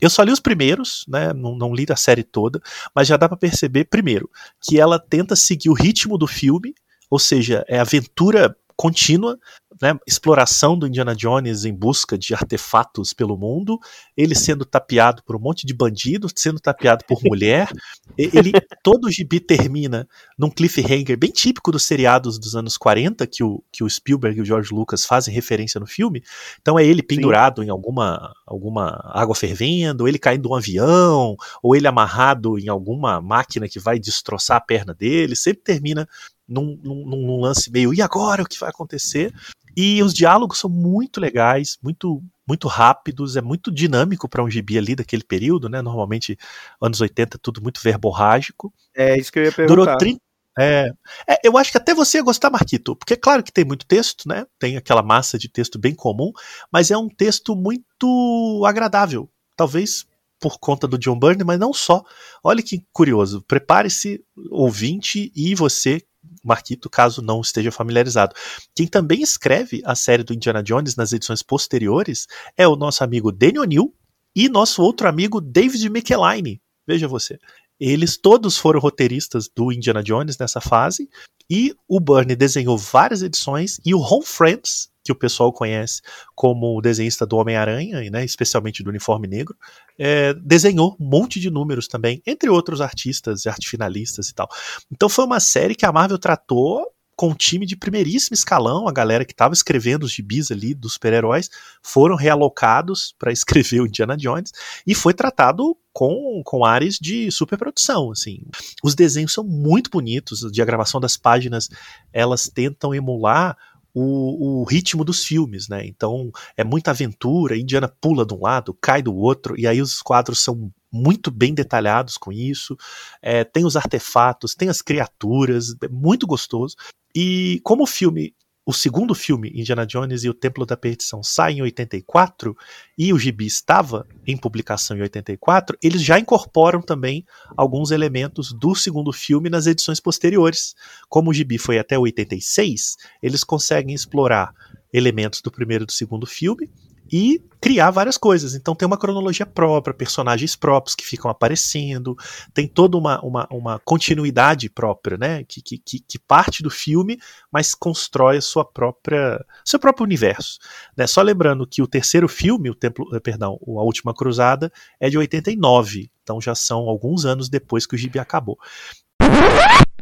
Eu 0.00 0.08
só 0.08 0.22
li 0.22 0.30
os 0.30 0.38
primeiros, 0.38 1.04
né, 1.08 1.32
não, 1.32 1.56
não 1.56 1.74
li 1.74 1.84
a 1.90 1.96
série 1.96 2.22
toda, 2.22 2.60
mas 2.94 3.08
já 3.08 3.16
dá 3.16 3.28
para 3.28 3.36
perceber, 3.36 3.86
primeiro, 3.86 4.30
que 4.62 4.78
ela 4.78 5.00
tenta 5.00 5.34
seguir 5.34 5.68
o 5.68 5.74
ritmo 5.74 6.16
do 6.16 6.28
filme, 6.28 6.76
ou 7.10 7.18
seja, 7.18 7.64
é 7.66 7.80
aventura 7.80 8.56
contínua, 8.76 9.36
né, 9.80 9.98
exploração 10.06 10.78
do 10.78 10.86
Indiana 10.86 11.14
Jones 11.14 11.64
em 11.64 11.74
busca 11.74 12.16
de 12.16 12.34
artefatos 12.34 13.12
pelo 13.12 13.36
mundo, 13.36 13.78
ele 14.16 14.34
sendo 14.34 14.64
tapeado 14.64 15.22
por 15.24 15.36
um 15.36 15.40
monte 15.40 15.66
de 15.66 15.74
bandidos, 15.74 16.32
sendo 16.36 16.58
tapeado 16.60 17.04
por 17.06 17.18
mulher. 17.24 17.68
ele 18.16 18.52
todo 18.82 19.06
o 19.06 19.10
gibi 19.10 19.40
termina 19.40 20.08
num 20.38 20.50
cliffhanger 20.50 21.18
bem 21.18 21.30
típico 21.30 21.70
dos 21.70 21.84
seriados 21.84 22.38
dos 22.38 22.54
anos 22.56 22.76
40 22.76 23.26
que 23.26 23.42
o, 23.44 23.62
que 23.70 23.84
o 23.84 23.90
Spielberg 23.90 24.38
e 24.38 24.42
o 24.42 24.44
George 24.44 24.74
Lucas 24.74 25.04
fazem 25.04 25.34
referência 25.34 25.78
no 25.78 25.86
filme. 25.86 26.22
Então 26.60 26.78
é 26.78 26.84
ele 26.84 27.02
pendurado 27.02 27.60
Sim. 27.60 27.68
em 27.68 27.70
alguma 27.70 28.34
alguma 28.46 29.00
água 29.12 29.34
fervendo, 29.34 30.02
ou 30.02 30.08
ele 30.08 30.18
caindo 30.18 30.42
de 30.42 30.48
um 30.48 30.54
avião, 30.54 31.36
ou 31.62 31.74
ele 31.74 31.86
amarrado 31.86 32.58
em 32.58 32.68
alguma 32.68 33.20
máquina 33.20 33.68
que 33.68 33.80
vai 33.80 33.98
destroçar 33.98 34.56
a 34.56 34.60
perna 34.60 34.94
dele, 34.94 35.34
sempre 35.34 35.62
termina 35.62 36.08
num, 36.48 36.78
num, 36.82 37.06
num, 37.06 37.40
lance 37.40 37.70
meio 37.70 37.92
e 37.92 38.00
agora 38.00 38.42
o 38.42 38.46
que 38.46 38.58
vai 38.58 38.70
acontecer? 38.70 39.32
E 39.76 40.02
os 40.02 40.14
diálogos 40.14 40.58
são 40.58 40.70
muito 40.70 41.20
legais, 41.20 41.76
muito 41.82 42.22
muito 42.48 42.68
rápidos, 42.68 43.34
é 43.34 43.40
muito 43.42 43.72
dinâmico 43.72 44.28
para 44.28 44.42
um 44.42 44.48
gibi 44.48 44.78
ali 44.78 44.94
daquele 44.94 45.24
período, 45.24 45.68
né? 45.68 45.82
Normalmente, 45.82 46.38
anos 46.80 47.00
80, 47.00 47.38
tudo 47.38 47.60
muito 47.60 47.80
verborrágico. 47.82 48.72
É 48.94 49.18
isso 49.18 49.32
que 49.32 49.40
eu 49.40 49.44
ia 49.44 49.52
perguntar. 49.52 49.82
Durou 49.82 49.98
30, 49.98 50.20
é, 50.58 50.90
é, 51.28 51.38
eu 51.44 51.58
acho 51.58 51.70
que 51.70 51.76
até 51.76 51.92
você 51.92 52.18
ia 52.18 52.24
gostar, 52.24 52.48
Marquito, 52.50 52.96
porque 52.96 53.12
é 53.12 53.16
claro 53.16 53.42
que 53.42 53.52
tem 53.52 53.64
muito 53.64 53.84
texto, 53.84 54.26
né? 54.26 54.46
Tem 54.58 54.76
aquela 54.76 55.02
massa 55.02 55.38
de 55.38 55.48
texto 55.48 55.78
bem 55.78 55.94
comum, 55.94 56.32
mas 56.72 56.90
é 56.90 56.96
um 56.96 57.08
texto 57.08 57.54
muito 57.54 58.62
agradável. 58.66 59.28
Talvez 59.54 60.06
por 60.40 60.58
conta 60.58 60.86
do 60.86 60.98
John 60.98 61.18
Byrne, 61.18 61.44
mas 61.44 61.58
não 61.58 61.72
só. 61.72 62.02
Olha 62.42 62.62
que 62.62 62.84
curioso. 62.92 63.42
Prepare-se, 63.42 64.24
ouvinte, 64.50 65.32
e 65.34 65.54
você 65.54 66.02
Marquito, 66.46 66.88
caso 66.88 67.20
não 67.20 67.40
esteja 67.40 67.70
familiarizado. 67.70 68.34
Quem 68.74 68.86
também 68.86 69.22
escreve 69.22 69.82
a 69.84 69.94
série 69.94 70.22
do 70.22 70.32
Indiana 70.34 70.62
Jones 70.62 70.96
nas 70.96 71.12
edições 71.12 71.42
posteriores 71.42 72.26
é 72.56 72.66
o 72.66 72.76
nosso 72.76 73.02
amigo 73.02 73.32
Daniel 73.32 73.62
O'Neill 73.62 73.94
e 74.34 74.48
nosso 74.48 74.82
outro 74.82 75.08
amigo 75.08 75.40
David 75.40 75.86
McElhinney. 75.86 76.60
Veja 76.86 77.08
você. 77.08 77.38
Eles 77.78 78.16
todos 78.16 78.56
foram 78.56 78.80
roteiristas 78.80 79.48
do 79.54 79.70
Indiana 79.70 80.02
Jones 80.02 80.38
nessa 80.38 80.60
fase, 80.60 81.08
e 81.48 81.74
o 81.86 82.00
Byrne 82.00 82.34
desenhou 82.34 82.76
várias 82.78 83.22
edições, 83.22 83.78
e 83.84 83.94
o 83.94 83.98
Ron 83.98 84.22
Friends, 84.22 84.90
que 85.06 85.12
o 85.12 85.16
pessoal 85.16 85.52
conhece 85.52 86.02
como 86.34 86.76
o 86.76 86.80
desenhista 86.80 87.26
do 87.26 87.36
Homem-Aranha, 87.36 88.10
né, 88.10 88.24
especialmente 88.24 88.82
do 88.82 88.90
uniforme 88.90 89.26
negro, 89.26 89.56
é, 89.98 90.34
desenhou 90.34 90.96
um 91.00 91.08
monte 91.08 91.40
de 91.40 91.50
números 91.50 91.88
também, 91.88 92.22
entre 92.26 92.50
outros 92.50 92.80
artistas, 92.80 93.46
arte 93.46 93.68
finalistas 93.68 94.28
e 94.28 94.34
tal. 94.34 94.48
Então 94.90 95.08
foi 95.08 95.24
uma 95.24 95.40
série 95.40 95.74
que 95.74 95.86
a 95.86 95.92
Marvel 95.92 96.18
tratou 96.18 96.84
com 97.16 97.30
um 97.30 97.34
time 97.34 97.64
de 97.64 97.74
primeiríssimo 97.74 98.34
escalão, 98.34 98.86
a 98.86 98.92
galera 98.92 99.24
que 99.24 99.32
estava 99.32 99.54
escrevendo 99.54 100.04
os 100.04 100.12
gibis 100.12 100.50
ali 100.50 100.74
dos 100.74 100.92
super-heróis 100.92 101.48
foram 101.82 102.14
realocados 102.14 103.14
para 103.18 103.32
escrever 103.32 103.80
o 103.80 103.86
Indiana 103.86 104.16
Jones 104.16 104.52
e 104.86 104.94
foi 104.94 105.14
tratado 105.14 105.76
com, 105.94 106.42
com 106.44 106.62
áreas 106.62 106.96
de 107.00 107.30
superprodução, 107.30 108.12
assim. 108.12 108.42
Os 108.84 108.94
desenhos 108.94 109.32
são 109.32 109.42
muito 109.42 109.88
bonitos, 109.88 110.44
a 110.44 110.50
diagramação 110.50 111.00
das 111.00 111.16
páginas, 111.16 111.70
elas 112.12 112.50
tentam 112.52 112.94
emular 112.94 113.56
o, 113.98 114.60
o, 114.60 114.64
ritmo 114.64 115.02
dos 115.02 115.24
filmes, 115.24 115.70
né? 115.70 115.86
Então 115.86 116.30
é 116.54 116.62
muita 116.62 116.90
aventura, 116.90 117.56
Indiana 117.56 117.88
pula 117.88 118.26
de 118.26 118.34
um 118.34 118.42
lado, 118.42 118.76
cai 118.78 119.00
do 119.00 119.14
outro, 119.14 119.58
e 119.58 119.66
aí 119.66 119.80
os 119.80 120.02
quadros 120.02 120.44
são 120.44 120.70
muito 120.92 121.30
bem 121.30 121.54
detalhados 121.54 122.18
com 122.18 122.30
isso. 122.30 122.76
É, 123.22 123.42
tem 123.42 123.64
os 123.64 123.74
artefatos, 123.74 124.54
tem 124.54 124.68
as 124.68 124.82
criaturas, 124.82 125.74
é 125.82 125.88
muito 125.88 126.26
gostoso. 126.26 126.76
E 127.14 127.58
como 127.64 127.84
o 127.84 127.86
filme 127.86 128.34
o 128.68 128.72
segundo 128.72 129.14
filme, 129.14 129.52
Indiana 129.54 129.86
Jones 129.86 130.24
e 130.24 130.28
o 130.28 130.34
Templo 130.34 130.66
da 130.66 130.76
Perdição, 130.76 131.22
sai 131.22 131.52
em 131.52 131.62
84 131.62 132.56
e 132.98 133.12
o 133.12 133.18
gibi 133.18 133.46
estava 133.46 134.04
em 134.26 134.36
publicação 134.36 134.96
em 134.96 135.02
84, 135.02 135.78
eles 135.80 136.02
já 136.02 136.18
incorporam 136.18 136.82
também 136.82 137.24
alguns 137.56 137.92
elementos 137.92 138.52
do 138.52 138.74
segundo 138.74 139.12
filme 139.12 139.48
nas 139.48 139.68
edições 139.68 140.00
posteriores. 140.00 140.74
Como 141.08 141.30
o 141.30 141.32
gibi 141.32 141.58
foi 141.58 141.78
até 141.78 141.96
86, 141.96 142.96
eles 143.22 143.44
conseguem 143.44 143.94
explorar 143.94 144.52
elementos 144.92 145.40
do 145.40 145.50
primeiro 145.52 145.84
e 145.84 145.86
do 145.86 145.92
segundo 145.92 146.26
filme 146.26 146.68
e 147.10 147.42
criar 147.60 147.90
várias 147.90 148.16
coisas. 148.16 148.54
Então 148.54 148.74
tem 148.74 148.86
uma 148.86 148.98
cronologia 148.98 149.46
própria, 149.46 149.94
personagens 149.94 150.54
próprios 150.54 150.94
que 150.94 151.04
ficam 151.04 151.30
aparecendo, 151.30 152.16
tem 152.54 152.66
toda 152.66 152.96
uma, 152.96 153.20
uma, 153.20 153.48
uma 153.50 153.78
continuidade 153.80 154.68
própria, 154.68 155.16
né? 155.16 155.44
Que, 155.44 155.60
que, 155.60 155.78
que, 155.78 156.18
parte 156.18 156.62
do 156.62 156.70
filme, 156.70 157.18
mas 157.50 157.74
constrói 157.74 158.38
a 158.38 158.42
sua 158.42 158.64
própria 158.64 159.44
seu 159.64 159.78
próprio 159.78 160.04
universo. 160.04 160.58
Né? 160.96 161.06
Só 161.06 161.22
lembrando 161.22 161.66
que 161.66 161.82
o 161.82 161.86
terceiro 161.86 162.28
filme, 162.28 162.70
o 162.70 162.74
Templo, 162.74 163.08
eh, 163.14 163.20
perdão, 163.20 163.58
a 163.66 163.82
Última 163.82 164.14
Cruzada, 164.14 164.72
é 165.00 165.08
de 165.08 165.18
89. 165.18 166.10
Então 166.22 166.40
já 166.40 166.54
são 166.54 166.88
alguns 166.88 167.24
anos 167.24 167.48
depois 167.48 167.86
que 167.86 167.94
o 167.94 167.98
Gibi 167.98 168.18
acabou. 168.18 168.58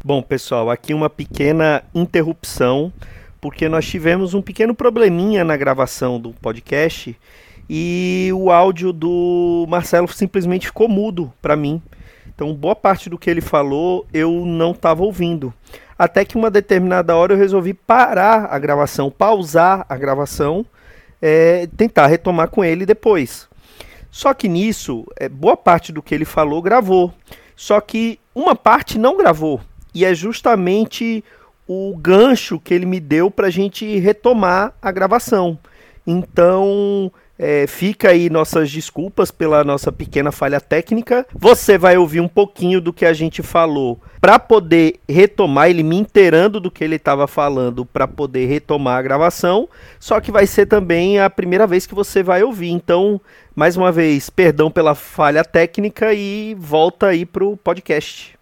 Bom, 0.04 0.22
pessoal, 0.22 0.70
aqui 0.70 0.92
uma 0.92 1.08
pequena 1.08 1.82
interrupção 1.94 2.92
porque 3.44 3.68
nós 3.68 3.86
tivemos 3.86 4.32
um 4.32 4.40
pequeno 4.40 4.74
probleminha 4.74 5.44
na 5.44 5.54
gravação 5.54 6.18
do 6.18 6.32
podcast 6.32 7.14
e 7.68 8.30
o 8.32 8.50
áudio 8.50 8.90
do 8.90 9.66
Marcelo 9.68 10.08
simplesmente 10.08 10.68
ficou 10.68 10.88
mudo 10.88 11.30
para 11.42 11.54
mim. 11.54 11.82
Então, 12.26 12.54
boa 12.54 12.74
parte 12.74 13.10
do 13.10 13.18
que 13.18 13.28
ele 13.28 13.42
falou 13.42 14.06
eu 14.14 14.46
não 14.46 14.70
estava 14.70 15.02
ouvindo. 15.02 15.52
Até 15.98 16.24
que 16.24 16.38
uma 16.38 16.50
determinada 16.50 17.14
hora 17.14 17.34
eu 17.34 17.38
resolvi 17.38 17.74
parar 17.74 18.46
a 18.46 18.58
gravação, 18.58 19.10
pausar 19.10 19.84
a 19.90 19.96
gravação, 19.98 20.64
é, 21.20 21.68
tentar 21.76 22.06
retomar 22.06 22.48
com 22.48 22.64
ele 22.64 22.86
depois. 22.86 23.46
Só 24.10 24.32
que 24.32 24.48
nisso, 24.48 25.04
é, 25.18 25.28
boa 25.28 25.54
parte 25.54 25.92
do 25.92 26.02
que 26.02 26.14
ele 26.14 26.24
falou 26.24 26.62
gravou. 26.62 27.12
Só 27.54 27.78
que 27.78 28.18
uma 28.34 28.56
parte 28.56 28.98
não 28.98 29.18
gravou. 29.18 29.60
E 29.94 30.02
é 30.02 30.14
justamente 30.14 31.22
o 31.66 31.96
gancho 31.96 32.58
que 32.58 32.74
ele 32.74 32.86
me 32.86 33.00
deu 33.00 33.30
para 33.30 33.48
a 33.48 33.50
gente 33.50 33.98
retomar 33.98 34.72
a 34.80 34.92
gravação. 34.92 35.58
Então, 36.06 37.10
é, 37.38 37.66
fica 37.66 38.10
aí 38.10 38.30
nossas 38.30 38.70
desculpas 38.70 39.30
pela 39.30 39.64
nossa 39.64 39.90
pequena 39.90 40.30
falha 40.30 40.60
técnica. 40.60 41.26
Você 41.34 41.76
vai 41.76 41.96
ouvir 41.96 42.20
um 42.20 42.28
pouquinho 42.28 42.80
do 42.80 42.92
que 42.92 43.04
a 43.04 43.12
gente 43.12 43.42
falou 43.42 44.00
para 44.20 44.38
poder 44.38 45.00
retomar, 45.08 45.68
ele 45.68 45.82
me 45.82 45.96
inteirando 45.96 46.58
do 46.58 46.70
que 46.70 46.82
ele 46.82 46.96
estava 46.96 47.26
falando 47.26 47.84
para 47.84 48.08
poder 48.08 48.46
retomar 48.46 48.98
a 48.98 49.02
gravação. 49.02 49.68
Só 49.98 50.20
que 50.20 50.32
vai 50.32 50.46
ser 50.46 50.66
também 50.66 51.20
a 51.20 51.28
primeira 51.28 51.66
vez 51.66 51.86
que 51.86 51.94
você 51.94 52.22
vai 52.22 52.42
ouvir. 52.42 52.70
Então, 52.70 53.20
mais 53.54 53.76
uma 53.76 53.92
vez, 53.92 54.30
perdão 54.30 54.70
pela 54.70 54.94
falha 54.94 55.44
técnica 55.44 56.14
e 56.14 56.56
volta 56.58 57.08
aí 57.08 57.26
pro 57.26 57.56
podcast. 57.58 58.34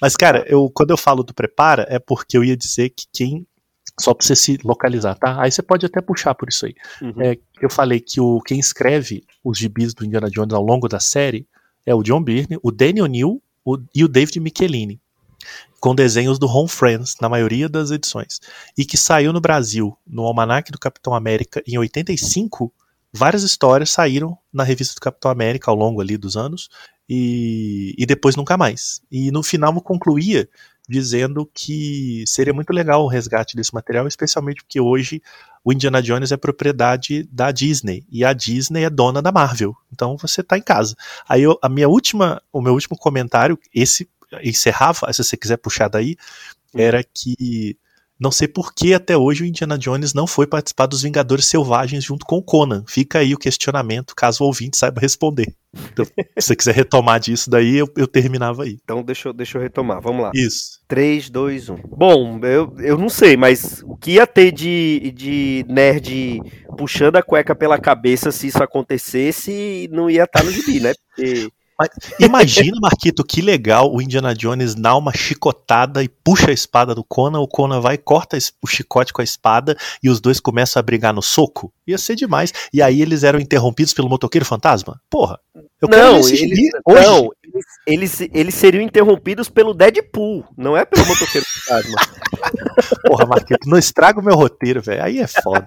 Mas, 0.00 0.16
cara, 0.16 0.44
eu, 0.46 0.70
quando 0.72 0.90
eu 0.90 0.96
falo 0.96 1.22
do 1.22 1.34
prepara, 1.34 1.86
é 1.88 1.98
porque 1.98 2.36
eu 2.36 2.44
ia 2.44 2.56
dizer 2.56 2.90
que 2.90 3.06
quem 3.12 3.46
só 4.00 4.14
pra 4.14 4.24
você 4.24 4.36
se 4.36 4.58
localizar, 4.64 5.16
tá? 5.16 5.40
Aí 5.42 5.50
você 5.50 5.62
pode 5.62 5.84
até 5.84 6.00
puxar 6.00 6.34
por 6.34 6.48
isso 6.48 6.66
aí. 6.66 6.74
Uhum. 7.02 7.20
É, 7.20 7.36
eu 7.60 7.68
falei 7.68 8.00
que 8.00 8.20
o, 8.20 8.40
quem 8.40 8.60
escreve 8.60 9.24
os 9.42 9.58
gibis 9.58 9.92
do 9.92 10.04
Indiana 10.04 10.30
Jones 10.30 10.54
ao 10.54 10.62
longo 10.62 10.88
da 10.88 11.00
série 11.00 11.46
é 11.84 11.94
o 11.94 12.02
John 12.02 12.22
Byrne, 12.22 12.58
o 12.62 12.70
Danny 12.70 13.02
O'Neill 13.02 13.42
e 13.94 14.04
o 14.04 14.08
David 14.08 14.38
Michelini, 14.40 15.00
com 15.80 15.94
desenhos 15.94 16.38
do 16.38 16.46
Home 16.46 16.68
Friends 16.68 17.16
na 17.20 17.28
maioria 17.28 17.68
das 17.68 17.90
edições. 17.90 18.40
E 18.76 18.84
que 18.84 18.96
saiu 18.96 19.32
no 19.32 19.40
Brasil, 19.40 19.96
no 20.06 20.22
Almanac 20.22 20.70
do 20.70 20.78
Capitão 20.78 21.14
América, 21.14 21.62
em 21.66 21.76
85. 21.76 22.72
Várias 23.12 23.42
histórias 23.42 23.90
saíram 23.90 24.38
na 24.52 24.62
revista 24.62 24.94
do 24.94 25.00
Capitão 25.00 25.30
América 25.30 25.70
ao 25.70 25.76
longo 25.76 26.00
ali 26.00 26.16
dos 26.16 26.36
anos 26.36 26.68
e, 27.08 27.94
e 27.96 28.06
depois 28.06 28.36
nunca 28.36 28.56
mais. 28.56 29.00
E 29.10 29.30
no 29.30 29.42
final 29.42 29.72
concluía 29.80 30.48
dizendo 30.88 31.48
que 31.52 32.24
seria 32.26 32.54
muito 32.54 32.72
legal 32.72 33.04
o 33.04 33.08
resgate 33.08 33.54
desse 33.54 33.74
material, 33.74 34.08
especialmente 34.08 34.62
porque 34.62 34.80
hoje 34.80 35.20
o 35.62 35.72
Indiana 35.72 36.00
Jones 36.00 36.32
é 36.32 36.36
propriedade 36.36 37.24
da 37.30 37.52
Disney 37.52 38.06
e 38.10 38.24
a 38.24 38.32
Disney 38.32 38.84
é 38.84 38.90
dona 38.90 39.20
da 39.20 39.30
Marvel. 39.30 39.76
Então 39.92 40.16
você 40.16 40.40
está 40.40 40.56
em 40.56 40.62
casa. 40.62 40.96
Aí 41.28 41.42
eu, 41.42 41.58
a 41.62 41.68
minha 41.68 41.88
última, 41.88 42.42
o 42.50 42.62
meu 42.62 42.72
último 42.72 42.96
comentário, 42.96 43.58
esse 43.74 44.08
encerrava, 44.42 45.12
se 45.12 45.22
você 45.22 45.36
quiser 45.36 45.58
puxar 45.58 45.88
daí, 45.88 46.16
hum. 46.74 46.80
era 46.80 47.02
que 47.02 47.76
não 48.20 48.32
sei 48.32 48.48
por 48.48 48.74
que 48.74 48.92
até 48.92 49.16
hoje 49.16 49.44
o 49.44 49.46
Indiana 49.46 49.78
Jones 49.78 50.12
não 50.12 50.26
foi 50.26 50.46
participar 50.46 50.86
dos 50.86 51.02
Vingadores 51.02 51.46
Selvagens 51.46 52.02
junto 52.02 52.26
com 52.26 52.36
o 52.36 52.42
Conan. 52.42 52.82
Fica 52.86 53.20
aí 53.20 53.32
o 53.32 53.38
questionamento, 53.38 54.14
caso 54.16 54.42
o 54.42 54.46
ouvinte 54.46 54.76
saiba 54.76 55.00
responder. 55.00 55.54
Então, 55.92 56.04
se 56.38 56.48
você 56.48 56.56
quiser 56.56 56.74
retomar 56.74 57.20
disso 57.20 57.48
daí, 57.48 57.76
eu, 57.76 57.88
eu 57.96 58.08
terminava 58.08 58.64
aí. 58.64 58.78
Então 58.82 59.02
deixa 59.02 59.28
eu, 59.28 59.32
deixa 59.32 59.58
eu 59.58 59.62
retomar, 59.62 60.00
vamos 60.00 60.22
lá. 60.22 60.32
Isso. 60.34 60.80
3, 60.88 61.30
2, 61.30 61.68
1. 61.68 61.76
Bom, 61.96 62.40
eu, 62.42 62.74
eu 62.78 62.98
não 62.98 63.08
sei, 63.08 63.36
mas 63.36 63.82
o 63.84 63.96
que 63.96 64.12
ia 64.12 64.26
ter 64.26 64.50
de, 64.50 65.12
de 65.14 65.64
nerd 65.68 66.40
puxando 66.76 67.16
a 67.16 67.22
cueca 67.22 67.54
pela 67.54 67.78
cabeça 67.78 68.32
se 68.32 68.48
isso 68.48 68.62
acontecesse, 68.62 69.88
não 69.92 70.10
ia 70.10 70.24
estar 70.24 70.42
no 70.42 70.50
gibi, 70.50 70.80
né? 70.80 70.92
Porque 71.14 71.48
mas 71.78 71.90
imagina, 72.18 72.76
Marquito, 72.80 73.24
que 73.24 73.40
legal 73.40 73.94
o 73.94 74.02
Indiana 74.02 74.34
Jones 74.34 74.74
dá 74.74 74.96
uma 74.96 75.12
chicotada 75.12 76.02
e 76.02 76.08
puxa 76.08 76.50
a 76.50 76.52
espada 76.52 76.94
do 76.94 77.04
Conan, 77.04 77.38
o 77.38 77.46
Conan 77.46 77.80
vai 77.80 77.96
corta 77.96 78.36
o 78.60 78.66
chicote 78.66 79.12
com 79.12 79.20
a 79.20 79.24
espada 79.24 79.76
e 80.02 80.10
os 80.10 80.20
dois 80.20 80.40
começam 80.40 80.80
a 80.80 80.82
brigar 80.82 81.14
no 81.14 81.22
soco. 81.22 81.72
Ia 81.88 81.98
ser 81.98 82.14
demais. 82.14 82.52
E 82.72 82.82
aí 82.82 83.00
eles 83.00 83.24
eram 83.24 83.40
interrompidos 83.40 83.94
pelo 83.94 84.08
motoqueiro 84.08 84.44
fantasma? 84.44 85.00
Porra. 85.08 85.40
Eu 85.80 85.88
não, 85.88 86.16
eles, 86.16 86.70
não 86.86 87.30
eles, 87.86 88.20
eles, 88.20 88.30
eles 88.34 88.54
seriam 88.54 88.82
interrompidos 88.82 89.48
pelo 89.48 89.72
Deadpool, 89.72 90.44
não 90.56 90.76
é 90.76 90.84
pelo 90.84 91.06
motoqueiro 91.06 91.46
fantasma. 91.64 91.96
Porra, 93.06 93.26
Marquito, 93.26 93.68
não 93.68 93.78
estraga 93.78 94.20
o 94.20 94.24
meu 94.24 94.34
roteiro, 94.34 94.82
velho. 94.82 95.02
Aí 95.02 95.20
é 95.20 95.26
foda. 95.26 95.66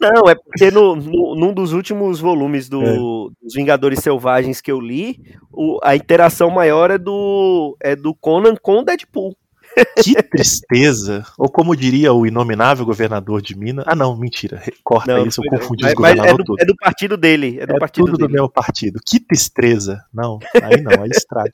Não, 0.00 0.28
é 0.28 0.34
porque 0.34 0.70
no, 0.70 0.96
no, 0.96 1.36
num 1.36 1.54
dos 1.54 1.72
últimos 1.72 2.20
volumes 2.20 2.68
do, 2.68 2.82
é. 2.82 2.96
dos 3.42 3.54
Vingadores 3.54 4.00
Selvagens 4.00 4.60
que 4.60 4.72
eu 4.72 4.80
li, 4.80 5.20
o, 5.52 5.78
a 5.82 5.94
interação 5.94 6.50
maior 6.50 6.90
é 6.90 6.98
do, 6.98 7.76
é 7.80 7.94
do 7.94 8.14
Conan 8.14 8.56
com 8.56 8.78
o 8.78 8.82
Deadpool. 8.82 9.36
Que 10.02 10.22
tristeza! 10.22 11.24
Ou 11.38 11.48
como 11.48 11.76
diria 11.76 12.12
o 12.12 12.26
inominável 12.26 12.84
governador 12.84 13.40
de 13.40 13.56
Minas. 13.56 13.84
Ah, 13.88 13.94
não, 13.94 14.16
mentira. 14.16 14.62
Corta 14.82 15.16
não, 15.16 15.26
isso, 15.26 15.40
eu 15.44 15.50
confundi 15.50 15.84
os 15.86 15.94
governadores 15.94 16.40
é 16.40 16.44
do, 16.44 16.56
é 16.60 16.64
do 16.64 16.76
partido 16.76 17.16
dele. 17.16 17.58
É, 17.60 17.66
do 17.66 17.76
é 17.76 17.78
partido 17.78 18.06
tudo 18.06 18.18
dele. 18.18 18.28
do 18.28 18.32
meu 18.32 18.48
partido. 18.48 19.00
Que 19.04 19.20
tristeza! 19.20 20.04
Não, 20.12 20.38
aí 20.62 20.80
não, 20.80 21.02
aí 21.02 21.10
estraga. 21.10 21.50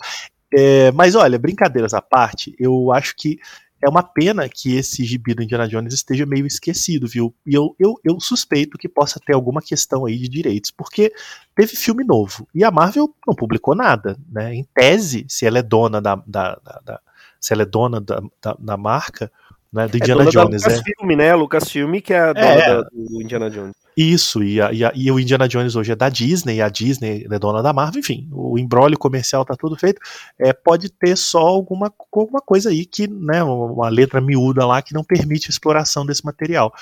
É, 0.53 0.91
mas 0.93 1.15
olha, 1.15 1.39
brincadeiras 1.39 1.93
à 1.93 2.01
parte, 2.01 2.55
eu 2.59 2.91
acho 2.93 3.15
que 3.17 3.39
é 3.81 3.89
uma 3.89 4.03
pena 4.03 4.49
que 4.49 4.77
esse 4.77 5.05
gibi 5.05 5.35
do 5.35 5.43
Indiana 5.43 5.69
Jones 5.69 5.95
esteja 5.95 6.27
meio 6.27 6.47
esquecido, 6.47 7.07
viu? 7.07 7.35
E 7.47 7.55
eu, 7.55 7.77
eu, 7.79 7.95
eu 8.05 8.19
suspeito 8.19 8.77
que 8.77 8.89
possa 8.89 9.21
ter 9.25 9.35
alguma 9.35 9.63
questão 9.63 10.05
aí 10.05 10.19
de 10.19 10.29
direitos, 10.29 10.71
porque 10.71 11.13
teve 11.55 11.77
filme 11.77 12.05
novo 12.05 12.49
e 12.55 12.65
a 12.65 12.71
Marvel 12.71 13.15
não 13.27 13.35
publicou 13.35 13.77
nada, 13.77 14.19
né? 14.31 14.55
Em 14.55 14.67
tese, 14.75 15.25
se 15.29 15.47
ela 15.47 15.59
é 15.59 15.63
dona 15.63 16.01
da, 16.01 16.17
da, 16.27 16.59
da, 16.65 16.81
da 16.85 17.01
se 17.41 17.53
ela 17.53 17.63
é 17.63 17.67
dona 17.67 18.01
da, 18.01 18.21
da, 18.43 18.57
da 18.59 18.77
marca, 18.77 19.31
né, 19.73 19.87
do 19.87 19.97
é 19.97 19.99
Indiana 19.99 20.23
é 20.23 20.27
Jones, 20.27 20.63
da 20.63 20.69
Lucasfilm, 20.69 21.11
é. 21.11 21.17
né? 21.17 21.35
Lucasfilm 21.35 22.01
que 22.01 22.13
é 22.13 22.21
a 22.21 22.33
dona 22.33 22.47
é, 22.47 22.83
do 22.93 23.23
Indiana 23.23 23.51
Jones. 23.51 23.73
Isso, 23.97 24.43
e, 24.43 24.61
a, 24.61 24.73
e, 24.73 24.85
a, 24.85 24.93
e, 24.95 25.11
o 25.11 25.19
Indiana 25.19 25.49
Jones 25.49 25.75
hoje 25.75 25.93
é 25.93 25.97
da 25.97 26.09
Disney, 26.09 26.57
e 26.57 26.63
a 26.63 26.69
Disney 26.69 27.27
é 27.29 27.39
dona 27.39 27.63
da 27.63 27.73
Marvel, 27.73 27.99
enfim, 27.99 28.29
o 28.33 28.57
embrólio 28.59 28.97
comercial 28.97 29.45
tá 29.45 29.57
tudo 29.59 29.77
feito. 29.77 30.01
É, 30.39 30.53
pode 30.53 30.89
ter 30.89 31.17
só 31.17 31.41
alguma, 31.41 31.93
alguma 32.13 32.41
coisa 32.41 32.71
aí 32.71 32.87
que, 32.87 33.09
né, 33.09 33.43
uma 33.43 33.89
letra 33.89 34.21
miúda 34.21 34.65
lá 34.65 34.81
que 34.81 34.95
não 34.95 35.03
permite 35.03 35.49
a 35.49 35.51
exploração 35.51 36.07
desse 36.07 36.25
material. 36.25 36.73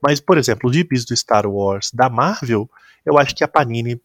Mas, 0.00 0.20
por 0.20 0.38
exemplo, 0.38 0.70
os 0.70 0.76
gibis 0.76 1.04
do 1.04 1.16
Star 1.16 1.46
Wars 1.46 1.90
da 1.92 2.08
Marvel, 2.08 2.70
eu 3.04 3.18
acho 3.18 3.34
que 3.34 3.42
a 3.42 3.48
Panini 3.48 4.00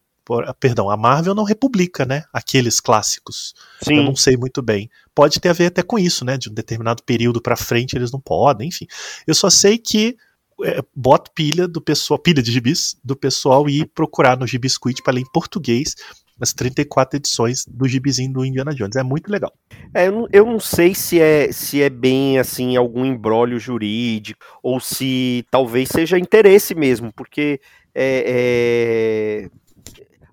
perdão, 0.60 0.90
a 0.90 0.98
Marvel 0.98 1.36
não 1.36 1.44
republica, 1.44 2.06
né? 2.06 2.24
Aqueles 2.34 2.80
clássicos. 2.80 3.54
Sim. 3.82 3.98
Eu 3.98 4.04
não 4.04 4.16
sei 4.16 4.36
muito 4.36 4.62
bem. 4.62 4.90
Pode 5.16 5.40
ter 5.40 5.50
a 5.50 5.54
ver 5.54 5.68
até 5.68 5.82
com 5.82 5.98
isso, 5.98 6.26
né? 6.26 6.38
De 6.38 6.50
um 6.50 6.54
determinado 6.54 7.04
período 7.04 7.42
para 7.42 7.56
frente 7.56 7.96
eles 7.96 8.12
não 8.12 8.20
podem, 8.20 8.68
enfim. 8.70 8.88
Eu 9.26 9.34
só 9.34 9.50
sei 9.50 9.78
que 9.78 10.18
é, 10.64 10.84
boto 10.96 11.32
pilha 11.32 11.68
do 11.68 11.80
pessoal, 11.80 12.20
pilha 12.20 12.42
de 12.42 12.52
gibis 12.52 12.96
do 13.04 13.16
pessoal 13.16 13.70
e 13.70 13.82
ir 13.82 13.86
procurar 13.94 14.38
no 14.38 14.48
Gibiscuit 14.48 15.04
para 15.04 15.14
ler 15.14 15.22
em 15.22 15.32
português 15.32 15.96
as 16.40 16.54
34 16.54 17.18
edições 17.18 17.66
do 17.68 17.88
gibizinho 17.88 18.32
do 18.32 18.46
Indiana 18.46 18.74
Jones. 18.74 18.96
É 18.96 19.04
muito 19.04 19.32
legal. 19.32 19.52
É, 19.94 20.08
eu, 20.08 20.12
não, 20.12 20.28
eu 20.32 20.46
não 20.46 20.60
sei 20.60 20.94
se 20.94 21.20
é, 21.20 21.52
se 21.52 21.82
é 21.82 21.90
bem 21.90 22.38
assim 22.38 22.76
algum 22.76 23.06
embrólio 23.06 23.60
jurídico 23.60 24.46
ou 24.62 24.80
se 24.80 25.46
talvez 25.50 25.90
seja 25.90 26.20
interesse 26.20 26.76
mesmo, 26.76 27.12
porque 27.14 27.60
é, 27.94 29.48
é 29.48 29.50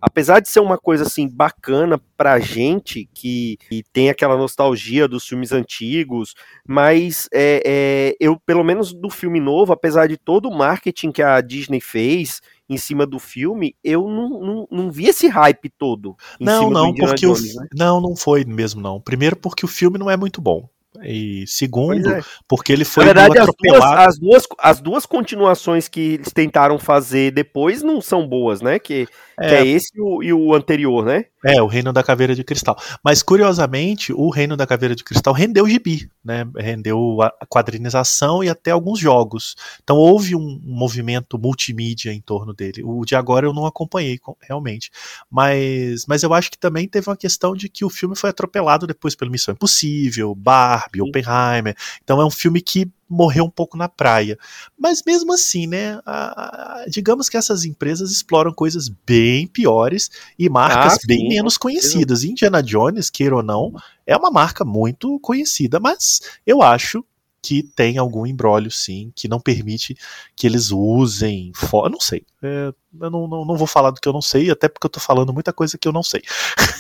apesar 0.05 0.41
de 0.41 0.51
ser 0.51 0.61
uma 0.61 0.77
coisa 0.77 1.05
assim 1.05 1.27
bacana 1.27 1.99
pra 2.15 2.39
gente 2.39 3.09
que, 3.15 3.57
que 3.69 3.83
tem 3.91 4.11
aquela 4.11 4.37
nostalgia 4.37 5.09
dos 5.09 5.27
filmes 5.27 5.51
antigos, 5.51 6.35
mas 6.67 7.27
é, 7.33 7.63
é, 7.65 8.17
eu, 8.21 8.39
pelo 8.45 8.63
menos 8.63 8.93
do 8.93 9.09
filme 9.09 9.41
novo, 9.41 9.73
apesar 9.73 10.07
de 10.07 10.19
todo 10.19 10.49
o 10.49 10.55
marketing 10.55 11.11
que 11.11 11.23
a 11.23 11.41
Disney 11.41 11.81
fez 11.81 12.43
em 12.69 12.77
cima 12.77 13.07
do 13.07 13.19
filme, 13.19 13.75
eu 13.83 14.07
não, 14.07 14.29
não, 14.41 14.69
não 14.71 14.91
vi 14.91 15.07
esse 15.07 15.27
hype 15.27 15.71
todo. 15.71 16.15
não, 16.39 16.69
não, 16.69 16.95
porque 16.95 17.27
Jones, 17.27 17.55
o, 17.55 17.61
né? 17.61 17.69
não, 17.75 17.99
não 18.01 18.15
foi 18.15 18.45
mesmo 18.45 18.83
não. 18.83 19.01
Primeiro 19.01 19.37
porque 19.37 19.65
o 19.65 19.69
filme 19.69 19.99
não 19.99 20.11
é 20.11 20.17
muito 20.19 20.41
bom. 20.41 20.69
E 21.03 21.45
segundo, 21.47 22.09
é. 22.09 22.21
porque 22.49 22.73
ele 22.73 22.85
foi 22.85 23.05
Na 23.05 23.13
verdade, 23.13 23.39
as 23.39 23.49
duas, 23.59 23.83
as, 23.83 24.19
duas, 24.19 24.43
as 24.59 24.81
duas 24.81 25.07
continuações 25.07 25.89
que 25.89 26.15
eles 26.15 26.33
tentaram 26.33 26.79
fazer 26.79 27.33
depois 27.33 27.83
não 27.83 28.01
são 28.01 28.27
boas, 28.27 28.61
né? 28.61 28.79
Que 28.79 29.09
é, 29.39 29.49
que 29.49 29.55
é 29.55 29.67
esse 29.67 29.97
e 29.97 30.01
o, 30.01 30.23
e 30.23 30.33
o 30.33 30.55
anterior, 30.55 31.05
né? 31.05 31.27
É, 31.45 31.61
o 31.61 31.67
Reino 31.67 31.93
da 31.93 32.03
Caveira 32.03 32.35
de 32.35 32.43
Cristal. 32.43 32.77
Mas, 33.05 33.23
curiosamente, 33.23 34.13
o 34.13 34.31
Reino 34.31 34.57
da 34.57 34.67
Caveira 34.67 34.95
de 34.95 35.05
Cristal 35.05 35.35
rendeu 35.35 35.69
gibi, 35.69 36.09
né? 36.25 36.47
Rendeu 36.57 37.21
a 37.21 37.47
quadrinização 37.47 38.43
e 38.43 38.49
até 38.49 38.71
alguns 38.71 38.99
jogos. 38.99 39.55
Então 39.83 39.97
houve 39.97 40.35
um 40.35 40.59
movimento 40.63 41.39
multimídia 41.39 42.13
em 42.13 42.21
torno 42.21 42.55
dele. 42.55 42.83
O 42.83 43.05
de 43.05 43.15
agora 43.15 43.47
eu 43.47 43.53
não 43.53 43.67
acompanhei, 43.67 44.19
realmente. 44.41 44.91
Mas, 45.31 46.07
mas 46.09 46.23
eu 46.23 46.33
acho 46.33 46.51
que 46.51 46.59
também 46.59 46.89
teve 46.89 47.09
uma 47.11 47.17
questão 47.17 47.55
de 47.55 47.69
que 47.69 47.85
o 47.85 47.91
filme 47.91 48.17
foi 48.17 48.31
atropelado 48.31 48.87
depois 48.87 49.15
pelo 49.15 49.31
Missão 49.31 49.53
Impossível, 49.53 50.35
Barbie, 50.35 51.01
Sim. 51.01 51.09
Oppenheimer. 51.09 51.77
Então 52.03 52.21
é 52.21 52.25
um 52.25 52.31
filme 52.31 52.63
que 52.63 52.91
morreu 53.09 53.45
um 53.45 53.51
pouco 53.51 53.77
na 53.77 53.89
praia. 53.89 54.39
Mas 54.79 55.03
mesmo 55.05 55.33
assim, 55.33 55.67
né? 55.67 56.01
A, 56.05 56.83
a, 56.83 56.87
digamos 56.89 57.29
que 57.29 57.37
essas 57.37 57.65
empresas 57.65 58.11
exploram 58.11 58.53
coisas 58.53 58.89
bem 58.89 59.47
piores 59.47 60.11
e 60.39 60.49
marcas 60.49 60.95
ah, 60.95 60.99
bem 61.07 61.19
sim, 61.19 61.29
menos 61.29 61.57
conhecidas. 61.57 62.25
Indiana 62.25 62.63
Jones, 62.63 63.11
queira 63.11 63.37
ou 63.37 63.43
não, 63.43 63.73
é 64.07 64.17
uma 64.17 64.31
marca 64.31 64.65
muito 64.65 65.19
conhecida, 65.21 65.79
mas 65.81 66.21
eu 66.47 66.63
acho 66.63 67.05
que 67.45 67.63
tem 67.63 67.99
algum 67.99 68.25
embrólio, 68.25 68.71
sim, 68.71 69.13
que 69.15 69.29
não 69.29 69.39
permite 69.39 69.95
que 70.35 70.47
eles 70.47 70.71
usem. 70.71 71.53
Eu 71.73 71.91
não 71.91 72.01
sei. 72.01 72.25
É, 72.43 72.73
eu 73.01 73.11
não, 73.11 73.29
não, 73.29 73.45
não, 73.45 73.57
vou 73.57 73.67
falar 73.67 73.91
do 73.91 74.01
que 74.01 74.09
eu 74.09 74.13
não 74.15 74.23
sei, 74.23 74.51
até 74.51 74.67
porque 74.67 74.87
eu 74.87 74.91
tô 74.91 74.99
falando 74.99 75.33
muita 75.33 75.53
coisa 75.53 75.77
que 75.77 75.87
eu 75.87 75.93
não 75.93 76.03
sei. 76.03 76.23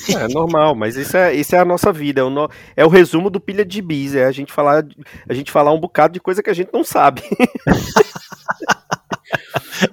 É 0.08 0.26
normal, 0.28 0.74
mas 0.74 0.96
isso 0.96 1.16
é, 1.16 1.34
isso 1.34 1.54
é 1.54 1.58
a 1.58 1.64
nossa 1.64 1.92
vida. 1.92 2.22
É 2.22 2.24
o, 2.24 2.30
no, 2.30 2.48
é 2.74 2.84
o 2.84 2.88
resumo 2.88 3.28
do 3.28 3.38
pilha 3.40 3.64
de 3.64 3.82
bis. 3.82 4.14
É 4.14 4.24
a 4.24 4.32
gente, 4.32 4.52
falar, 4.52 4.86
a 5.28 5.34
gente 5.34 5.50
falar 5.50 5.72
um 5.72 5.80
bocado 5.80 6.14
de 6.14 6.20
coisa 6.20 6.42
que 6.42 6.50
a 6.50 6.54
gente 6.54 6.70
não 6.72 6.82
sabe. 6.82 7.22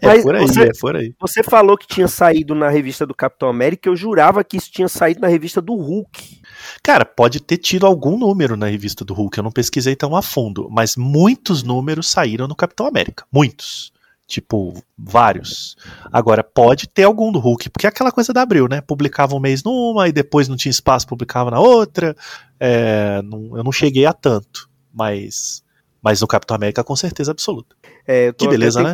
É 0.02 0.08
Mas 0.08 0.24
por 0.24 0.36
aí, 0.36 0.42
você- 0.48 0.64
é 0.64 0.72
por 0.80 0.96
aí. 0.96 1.14
Você 1.20 1.44
falou 1.44 1.78
que 1.78 1.88
tinha 1.88 2.08
saído 2.08 2.54
na 2.54 2.70
revista 2.70 3.06
do 3.06 3.16
Capitão 3.16 3.50
América, 3.50 3.90
eu 3.90 3.96
jurava 3.96 4.44
que 4.44 4.58
isso 4.58 4.72
tinha 4.72 4.88
saído 4.88 5.20
na 5.22 5.28
revista 5.28 5.62
do 5.62 5.76
Hulk. 5.76 6.41
Cara, 6.84 7.06
pode 7.06 7.40
ter 7.40 7.58
tido 7.58 7.86
algum 7.86 8.18
número 8.18 8.56
na 8.58 8.68
revista 8.68 9.04
do 9.06 9.14
Hulk, 9.14 9.38
eu 9.38 9.44
não 9.44 9.52
pesquisei 9.52 9.96
tão 9.96 10.16
a 10.16 10.22
fundo, 10.22 10.68
mas 10.72 10.96
muitos 10.96 11.64
números 11.64 12.10
saíram 12.10 12.48
no 12.48 12.56
Capitão 12.56 12.86
América. 12.88 13.26
Muitos. 13.32 13.92
Tipo, 14.28 14.82
vários. 14.98 15.76
Agora, 16.10 16.42
pode 16.42 16.88
ter 16.88 17.04
algum 17.04 17.34
do 17.34 17.40
Hulk, 17.40 17.70
porque 17.70 17.86
é 17.86 17.90
aquela 17.90 18.14
coisa 18.14 18.32
da 18.32 18.42
Abril, 18.42 18.66
né? 18.70 18.80
Publicava 18.80 19.36
um 19.36 19.42
mês 19.42 19.62
numa 19.62 20.08
e 20.08 20.12
depois 20.14 20.48
não 20.48 20.56
tinha 20.56 20.70
espaço, 20.70 21.06
publicava 21.06 21.52
na 21.52 21.60
outra. 21.60 22.16
É, 22.58 23.22
não- 23.24 23.58
eu 23.58 23.64
não 23.64 23.74
cheguei 23.74 24.06
a 24.06 24.14
tanto, 24.14 24.70
mas, 24.94 25.62
mas 26.02 26.22
no 26.22 26.28
Capitão 26.28 26.56
América 26.56 26.84
com 26.84 26.96
certeza 26.96 27.32
absoluta. 27.32 27.76
É, 28.08 28.34
Que 28.34 28.48
beleza, 28.48 28.82
né? 28.84 28.94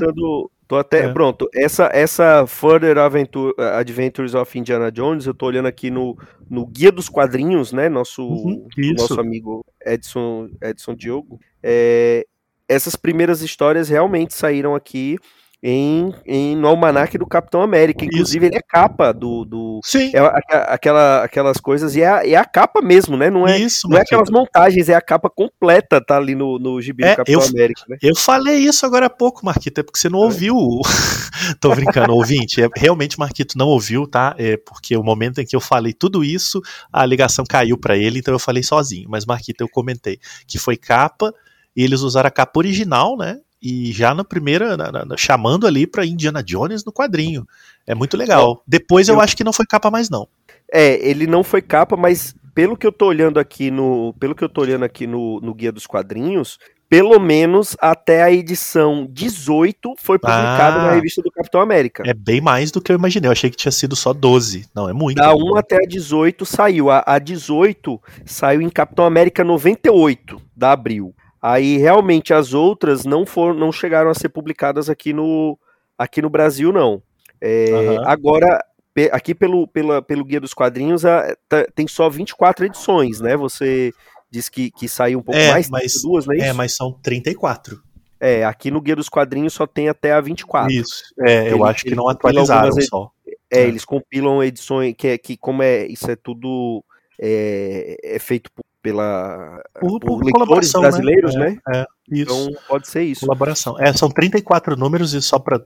Tô 0.67 0.75
até, 0.75 1.05
É. 1.05 1.13
Pronto, 1.13 1.47
essa, 1.55 1.89
essa 1.93 2.45
Further 2.45 2.97
Aventure- 2.97 3.53
Adventures 3.57 4.35
of 4.35 4.59
Indiana 4.59 4.91
Jones, 4.91 5.25
eu 5.25 5.33
tô 5.33 5.45
olhando 5.45 5.67
aqui 5.67 5.89
no, 5.89 6.17
no 6.49 6.65
Guia 6.65 6.91
dos 6.91 7.07
Quadrinhos, 7.07 7.71
né? 7.71 7.87
Nosso, 7.87 8.21
Uhum, 8.27 8.67
nosso 8.97 9.17
amigo 9.19 9.65
Edson, 9.85 10.49
Edson 10.61 10.93
Diogo. 10.93 11.39
É, 11.63 12.25
essas 12.67 12.97
primeiras 12.97 13.41
histórias 13.41 13.87
realmente 13.87 14.33
saíram 14.33 14.75
aqui 14.75 15.17
em, 15.61 16.13
em, 16.25 16.55
no 16.55 16.67
Almanac 16.67 17.17
do 17.17 17.25
Capitão 17.25 17.61
América. 17.61 18.05
Inclusive, 18.05 18.45
ele 18.45 18.57
é 18.57 18.61
capa 18.61 19.11
do. 19.11 19.43
do 19.43 19.79
Sim, 19.83 20.11
é 20.13 20.19
aquela, 20.67 21.23
aquelas 21.23 21.57
coisas, 21.57 21.95
e 21.95 22.01
é, 22.01 22.07
a- 22.07 22.27
é 22.27 22.35
a 22.35 22.45
capa 22.45 22.81
mesmo, 22.81 23.17
né? 23.17 23.29
Não 23.29 23.47
é, 23.47 23.57
isso, 23.57 23.87
não 23.89 23.97
é 23.97 24.01
aquelas 24.01 24.29
montagens, 24.29 24.87
é 24.89 24.93
a 24.95 25.01
capa 25.01 25.29
completa, 25.29 25.99
tá 25.99 26.17
ali 26.17 26.35
no, 26.35 26.59
no 26.59 26.79
gibi 26.81 27.03
É, 27.03 27.11
do 27.11 27.15
Capitão 27.17 27.41
eu- 27.41 27.47
América, 27.49 27.81
né? 27.89 27.97
Eu 28.01 28.15
falei 28.15 28.55
isso 28.57 28.85
agora 28.85 29.07
há 29.07 29.09
pouco, 29.09 29.45
Marquito, 29.45 29.79
é 29.79 29.83
porque 29.83 29.99
você 29.99 30.09
não 30.09 30.19
ouviu. 30.19 30.55
o- 30.55 30.81
Tô 31.59 31.73
brincando, 31.73 32.13
ouvinte. 32.13 32.61
É, 32.61 32.67
realmente, 32.75 33.17
Marquito 33.19 33.57
não 33.57 33.67
ouviu, 33.67 34.07
tá? 34.07 34.35
É 34.37 34.57
porque 34.57 34.95
o 34.95 35.03
momento 35.03 35.39
em 35.41 35.45
que 35.45 35.55
eu 35.55 35.61
falei 35.61 35.93
tudo 35.93 36.23
isso, 36.23 36.61
a 36.91 37.05
ligação 37.05 37.43
caiu 37.47 37.77
pra 37.77 37.97
ele, 37.97 38.19
então 38.19 38.33
eu 38.33 38.39
falei 38.39 38.63
sozinho. 38.63 39.07
Mas, 39.09 39.25
Marquito, 39.25 39.61
eu 39.61 39.69
comentei 39.69 40.19
que 40.47 40.57
foi 40.59 40.77
capa, 40.77 41.33
e 41.75 41.83
eles 41.83 42.01
usaram 42.01 42.27
a 42.27 42.31
capa 42.31 42.59
original, 42.59 43.17
né? 43.17 43.37
E 43.61 43.91
já 43.91 44.13
na 44.13 44.23
primeira, 44.23 44.77
na- 44.77 44.91
na- 44.91 45.17
chamando 45.17 45.65
ali 45.65 45.87
pra 45.87 46.05
Indiana 46.05 46.43
Jones 46.43 46.85
no 46.85 46.91
quadrinho. 46.93 47.47
É 47.85 47.95
muito 47.95 48.15
legal. 48.17 48.61
Depois 48.67 49.07
eu, 49.09 49.15
eu- 49.15 49.21
acho 49.21 49.35
que 49.35 49.43
não 49.43 49.53
foi 49.53 49.65
capa 49.65 49.89
mais, 49.89 50.09
não. 50.09 50.27
É, 50.71 50.95
ele 51.07 51.25
não 51.25 51.43
foi 51.43 51.61
capa, 51.61 51.95
mas 51.97 52.35
pelo 52.53 52.75
que 52.77 52.85
eu 52.85 52.91
tô 52.91 53.05
olhando 53.07 53.39
aqui 53.39 53.71
no, 53.71 54.13
pelo 54.19 54.35
que 54.35 54.43
eu 54.43 54.49
tô 54.49 54.61
olhando 54.61 54.83
aqui 54.83 55.07
no, 55.07 55.39
no 55.41 55.53
guia 55.53 55.71
dos 55.71 55.87
quadrinhos, 55.87 56.59
pelo 56.89 57.19
menos 57.19 57.75
até 57.79 58.23
a 58.23 58.31
edição 58.31 59.07
18 59.09 59.93
foi 59.97 60.17
publicada 60.19 60.79
Ah. 60.79 60.83
na 60.87 60.91
revista 60.93 61.21
do 61.21 61.31
Capitão 61.31 61.59
América. 61.61 62.03
É 62.05 62.13
bem 62.13 62.39
mais 62.41 62.71
do 62.71 62.79
que 62.81 62.91
eu 62.91 62.95
imaginei. 62.95 63.27
Eu 63.27 63.31
achei 63.31 63.49
que 63.49 63.57
tinha 63.57 63.71
sido 63.71 63.95
só 63.95 64.13
12. 64.13 64.67
Não, 64.75 64.87
é 64.89 64.93
muito. 64.93 65.17
Da 65.17 65.33
1 65.35 65.55
até 65.57 65.75
a 65.77 65.87
18 65.87 66.45
saiu. 66.45 66.89
A, 66.89 67.03
a 67.05 67.19
18 67.19 67.99
saiu 68.25 68.61
em 68.61 68.69
Capitão 68.69 69.05
América 69.05 69.43
98, 69.43 70.41
da 70.55 70.71
Abril. 70.71 71.13
Aí 71.49 71.77
realmente 71.77 72.33
as 72.33 72.53
outras 72.53 73.05
não 73.05 73.25
foram, 73.25 73.53
não 73.53 73.71
chegaram 73.71 74.09
a 74.09 74.13
ser 74.13 74.29
publicadas 74.29 74.89
aqui 74.89 75.13
no, 75.13 75.57
aqui 75.97 76.21
no 76.21 76.29
Brasil, 76.29 76.73
não. 76.73 77.01
É, 77.39 77.71
Aham. 77.71 78.03
Agora, 78.07 78.63
pe- 78.93 79.09
aqui 79.13 79.33
pelo, 79.35 79.67
pela, 79.67 80.01
pelo 80.01 80.25
Guia 80.25 80.41
dos 80.41 80.53
Quadrinhos, 80.53 81.05
a- 81.05 81.35
tá- 81.47 81.65
tem 81.75 81.87
só 81.87 82.09
24 82.09 82.65
edições, 82.65 83.21
né? 83.21 83.37
Você 83.37 83.93
disse 84.29 84.51
que, 84.51 84.71
que 84.71 84.89
saiu 84.89 85.19
um 85.19 85.23
pouco 85.23 85.39
É, 85.39 85.51
mais, 85.51 85.69
mas- 85.69 86.01
duas, 86.01 86.25
não 86.25 86.33
é 86.33 86.37
isso? 86.37 86.45
É, 86.47 86.53
mas 86.53 86.75
são 86.75 86.91
34. 87.01 87.81
É, 88.19 88.43
aqui 88.43 88.71
no 88.71 88.81
Guia 88.81 88.95
dos 88.95 89.07
Quadrinhos 89.09 89.53
só 89.53 89.67
tem 89.67 89.87
até 89.89 90.11
a 90.11 90.19
24. 90.19 90.73
Isso. 90.73 91.03
É, 91.25 91.51
eu 91.53 91.63
acho 91.63 91.83
que 91.83 91.93
não 91.95 92.09
atualizaram 92.09 92.65
algumas 92.65 92.87
só. 92.87 93.11
É, 93.49 93.61
É. 93.61 93.67
eles 93.67 93.85
compilam 93.85 94.43
edições 94.43 94.93
que, 94.97 95.07
é- 95.07 95.17
que 95.17 95.37
como 95.37 95.61
é 95.63 95.85
isso 95.85 96.09
é 96.11 96.15
tudo 96.17 96.83
é, 97.21 97.95
é 98.03 98.19
feito 98.19 98.51
por- 98.51 98.63
pela 98.87 99.61
Por, 99.79 99.99
por 99.99 99.99
por 99.99 100.23
leitores 100.23 100.31
colaboração, 100.31 100.81
brasileiros, 100.81 101.35
né? 101.35 101.59
né? 101.67 101.81
É. 101.81 101.85
Então 102.09 102.47
pode 102.69 102.87
ser 102.87 103.03
isso. 103.03 103.25
Colaboração. 103.25 103.75
É, 103.79 103.91
são 103.91 104.09
34 104.09 104.77
números 104.77 105.13
e 105.13 105.21
só 105.21 105.37
para 105.37 105.61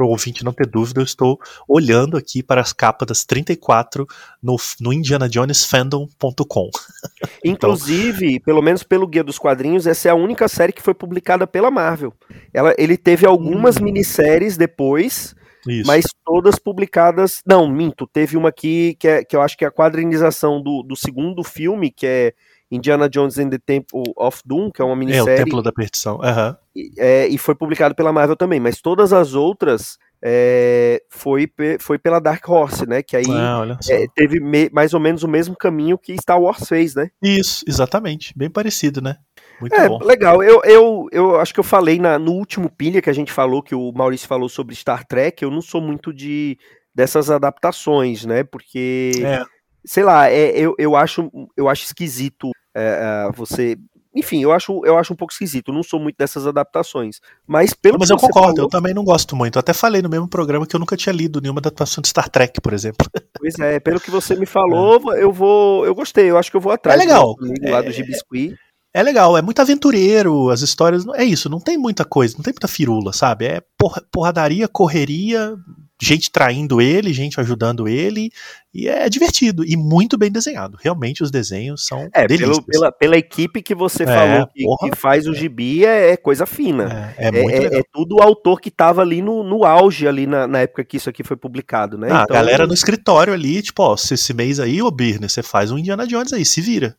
o 0.00 0.06
ouvinte 0.06 0.42
não 0.42 0.52
ter 0.52 0.66
dúvida, 0.66 1.00
eu 1.00 1.04
estou 1.04 1.38
olhando 1.68 2.16
aqui 2.16 2.42
para 2.42 2.62
as 2.62 2.72
capas 2.72 3.06
das 3.06 3.24
34 3.26 4.06
no, 4.42 4.56
no 4.80 4.90
indianajonesfandom.com. 4.90 6.70
Inclusive, 7.44 8.40
pelo 8.40 8.62
menos 8.62 8.82
pelo 8.82 9.06
Guia 9.06 9.22
dos 9.22 9.38
Quadrinhos, 9.38 9.86
essa 9.86 10.08
é 10.08 10.10
a 10.10 10.14
única 10.14 10.48
série 10.48 10.72
que 10.72 10.82
foi 10.82 10.94
publicada 10.94 11.46
pela 11.46 11.70
Marvel. 11.70 12.14
Ela, 12.54 12.74
ele 12.78 12.96
teve 12.96 13.26
algumas 13.26 13.76
Hum. 13.76 13.84
minisséries 13.84 14.56
depois, 14.56 15.34
Isso. 15.68 15.86
mas 15.86 16.06
todas 16.24 16.58
publicadas. 16.58 17.42
Não, 17.44 17.68
minto. 17.68 18.06
Teve 18.06 18.38
uma 18.38 18.48
aqui 18.48 18.96
que, 18.98 19.08
é, 19.08 19.24
que 19.24 19.36
eu 19.36 19.42
acho 19.42 19.58
que 19.58 19.64
é 19.64 19.68
a 19.68 19.72
quadrinização 19.72 20.62
do, 20.62 20.82
do 20.82 20.96
segundo 20.96 21.44
filme, 21.44 21.90
que 21.90 22.06
é 22.06 22.34
Indiana 22.74 23.08
Jones 23.08 23.38
and 23.38 23.50
the 23.50 23.58
Temple 23.58 24.02
of 24.16 24.40
Doom, 24.44 24.70
que 24.70 24.80
é 24.80 24.84
uma 24.84 24.92
é, 24.92 24.94
o 24.94 24.98
minissérie. 24.98 25.44
Templo 25.44 25.62
da 25.62 25.70
Perdição. 25.72 26.18
Aham. 26.22 26.56
e- 26.74 26.90
é, 26.96 27.26
e 27.28 27.36
foi 27.38 27.54
publicado 27.54 27.94
pela 27.94 28.12
Marvel 28.12 28.34
também, 28.36 28.58
mas 28.58 28.80
todas 28.80 29.12
as 29.12 29.34
outras 29.34 29.98
é, 30.24 31.02
foi, 31.10 31.50
foi 31.80 31.98
pela 31.98 32.20
Dark 32.20 32.48
Horse, 32.48 32.86
né? 32.86 33.02
Que 33.02 33.16
aí 33.16 33.26
Ah, 33.28 33.76
é, 33.90 34.06
teve 34.14 34.38
me- 34.40 34.70
mais 34.72 34.94
ou 34.94 35.00
menos 35.00 35.22
o 35.24 35.28
mesmo 35.28 35.56
caminho 35.56 35.98
que 35.98 36.16
Star 36.16 36.40
Wars 36.40 36.66
fez, 36.68 36.94
né? 36.94 37.10
Isso, 37.20 37.64
exatamente. 37.68 38.32
Bem 38.36 38.48
parecido, 38.48 39.00
né? 39.02 39.16
Muito 39.60 39.74
É, 39.74 39.88
bom. 39.88 39.98
legal. 40.02 40.42
Eu, 40.42 40.60
eu, 40.64 41.06
eu 41.12 41.40
acho 41.40 41.52
que 41.52 41.60
eu 41.60 41.64
falei 41.64 41.98
na- 41.98 42.18
no 42.20 42.32
último 42.32 42.70
pilha 42.70 43.02
que 43.02 43.10
a 43.10 43.12
gente 43.12 43.32
falou, 43.32 43.62
que 43.62 43.74
o 43.74 43.92
Maurício 43.92 44.26
falou 44.28 44.48
sobre 44.48 44.74
Star 44.76 45.04
Trek, 45.06 45.42
eu 45.42 45.50
não 45.50 45.60
sou 45.60 45.80
muito 45.80 46.12
de 46.12 46.56
dessas 46.94 47.28
adaptações, 47.30 48.24
né? 48.24 48.44
Porque, 48.44 49.12
É, 49.24 49.42
sei 49.84 50.04
lá, 50.04 50.30
é, 50.30 50.50
eu, 50.56 50.74
eu, 50.78 50.94
acho, 50.94 51.30
eu 51.56 51.68
acho 51.68 51.84
esquisito 51.84 52.50
é, 52.74 53.26
é, 53.28 53.32
você. 53.32 53.76
Enfim, 54.14 54.42
eu 54.42 54.52
acho, 54.52 54.84
eu 54.84 54.98
acho 54.98 55.12
um 55.14 55.16
pouco 55.16 55.32
esquisito. 55.32 55.72
Não 55.72 55.82
sou 55.82 55.98
muito 55.98 56.16
dessas 56.18 56.46
adaptações. 56.46 57.18
Mas 57.46 57.72
pelo 57.72 57.98
mas 57.98 58.08
que 58.08 58.14
eu 58.14 58.18
você 58.18 58.26
concordo, 58.26 58.56
falou- 58.56 58.64
eu 58.66 58.68
também 58.68 58.92
não 58.92 59.04
gosto 59.04 59.34
muito. 59.34 59.56
Eu 59.56 59.60
até 59.60 59.72
falei 59.72 60.02
no 60.02 60.08
mesmo 60.10 60.28
programa 60.28 60.66
que 60.66 60.76
eu 60.76 60.80
nunca 60.80 60.96
tinha 60.98 61.14
lido 61.14 61.40
nenhuma 61.40 61.60
adaptação 61.60 62.02
de 62.02 62.08
Star 62.08 62.28
Trek, 62.28 62.60
por 62.60 62.72
exemplo. 62.74 63.06
Pois 63.42 63.58
é, 63.58 63.80
pelo 63.80 63.98
que 63.98 64.10
você 64.10 64.36
me 64.36 64.46
falou, 64.46 65.14
eu 65.14 65.32
vou. 65.32 65.84
Eu 65.86 65.94
gostei, 65.94 66.30
eu 66.30 66.36
acho 66.38 66.50
que 66.50 66.56
eu 66.56 66.60
vou 66.60 66.70
atrás 66.72 67.00
É 67.00 67.02
legal. 67.04 67.34
do 67.34 67.46
amigo 67.46 67.70
lá 67.70 67.78
É- 67.78 67.82
do 67.82 67.90
Gibiscuit. 67.90 68.54
É 68.94 69.02
legal, 69.02 69.36
é 69.38 69.40
muito 69.42 69.58
aventureiro, 69.60 70.50
as 70.50 70.60
histórias. 70.60 71.04
É 71.14 71.24
isso, 71.24 71.48
não 71.48 71.58
tem 71.58 71.78
muita 71.78 72.04
coisa, 72.04 72.36
não 72.36 72.42
tem 72.44 72.52
muita 72.52 72.68
firula, 72.68 73.12
sabe? 73.14 73.46
É 73.46 73.62
porra- 73.78 74.02
porradaria, 74.12 74.68
correria, 74.68 75.56
gente 76.02 76.30
traindo 76.32 76.80
ele, 76.80 77.12
gente 77.12 77.38
ajudando 77.38 77.86
ele, 77.86 78.30
e 78.74 78.88
é 78.88 79.08
divertido 79.08 79.64
e 79.64 79.76
muito 79.76 80.18
bem 80.18 80.30
desenhado. 80.32 80.76
Realmente 80.82 81.22
os 81.22 81.30
desenhos 81.30 81.86
são 81.86 82.08
É, 82.12 82.26
pelo, 82.26 82.60
pela, 82.62 82.90
pela 82.90 83.16
equipe 83.16 83.62
que 83.62 83.74
você 83.74 84.02
É, 84.02 84.06
falou 84.06 84.46
que, 84.48 84.64
porra. 84.64 84.90
que 84.90 84.96
faz 84.96 85.28
o 85.28 85.34
gibi, 85.34 85.84
é, 85.84 86.10
é 86.10 86.16
coisa 86.16 86.44
fina. 86.44 87.14
É, 87.16 87.26
é 87.26 87.28
É, 87.28 87.42
muito 87.42 87.54
é- 87.56 87.78
é 87.78 87.82
tudo 87.92 88.16
o 88.16 88.22
autor 88.22 88.60
que 88.60 88.70
tava 88.70 89.00
ali 89.02 89.22
no, 89.22 89.44
no 89.44 89.64
auge, 89.64 90.08
ali 90.08 90.26
na, 90.26 90.46
na 90.48 90.60
época 90.60 90.84
que 90.84 90.96
isso 90.96 91.08
aqui 91.08 91.22
foi 91.22 91.36
publicado, 91.36 91.96
né? 91.96 92.08
Ah, 92.10 92.22
a 92.22 92.26
galera 92.26 92.66
no 92.66 92.74
escritório 92.74 93.32
ali, 93.32 93.62
tipo, 93.62 93.82
ó, 93.82 93.96
se 93.96 94.14
esse 94.14 94.34
mês 94.34 94.58
aí, 94.58 94.82
ô 94.82 94.90
Birner, 94.90 95.30
você 95.30 95.42
faz 95.42 95.70
um 95.70 95.78
Indiana 95.78 96.06
Jones 96.06 96.32
aí, 96.32 96.44
se 96.44 96.60
vira. 96.60 96.96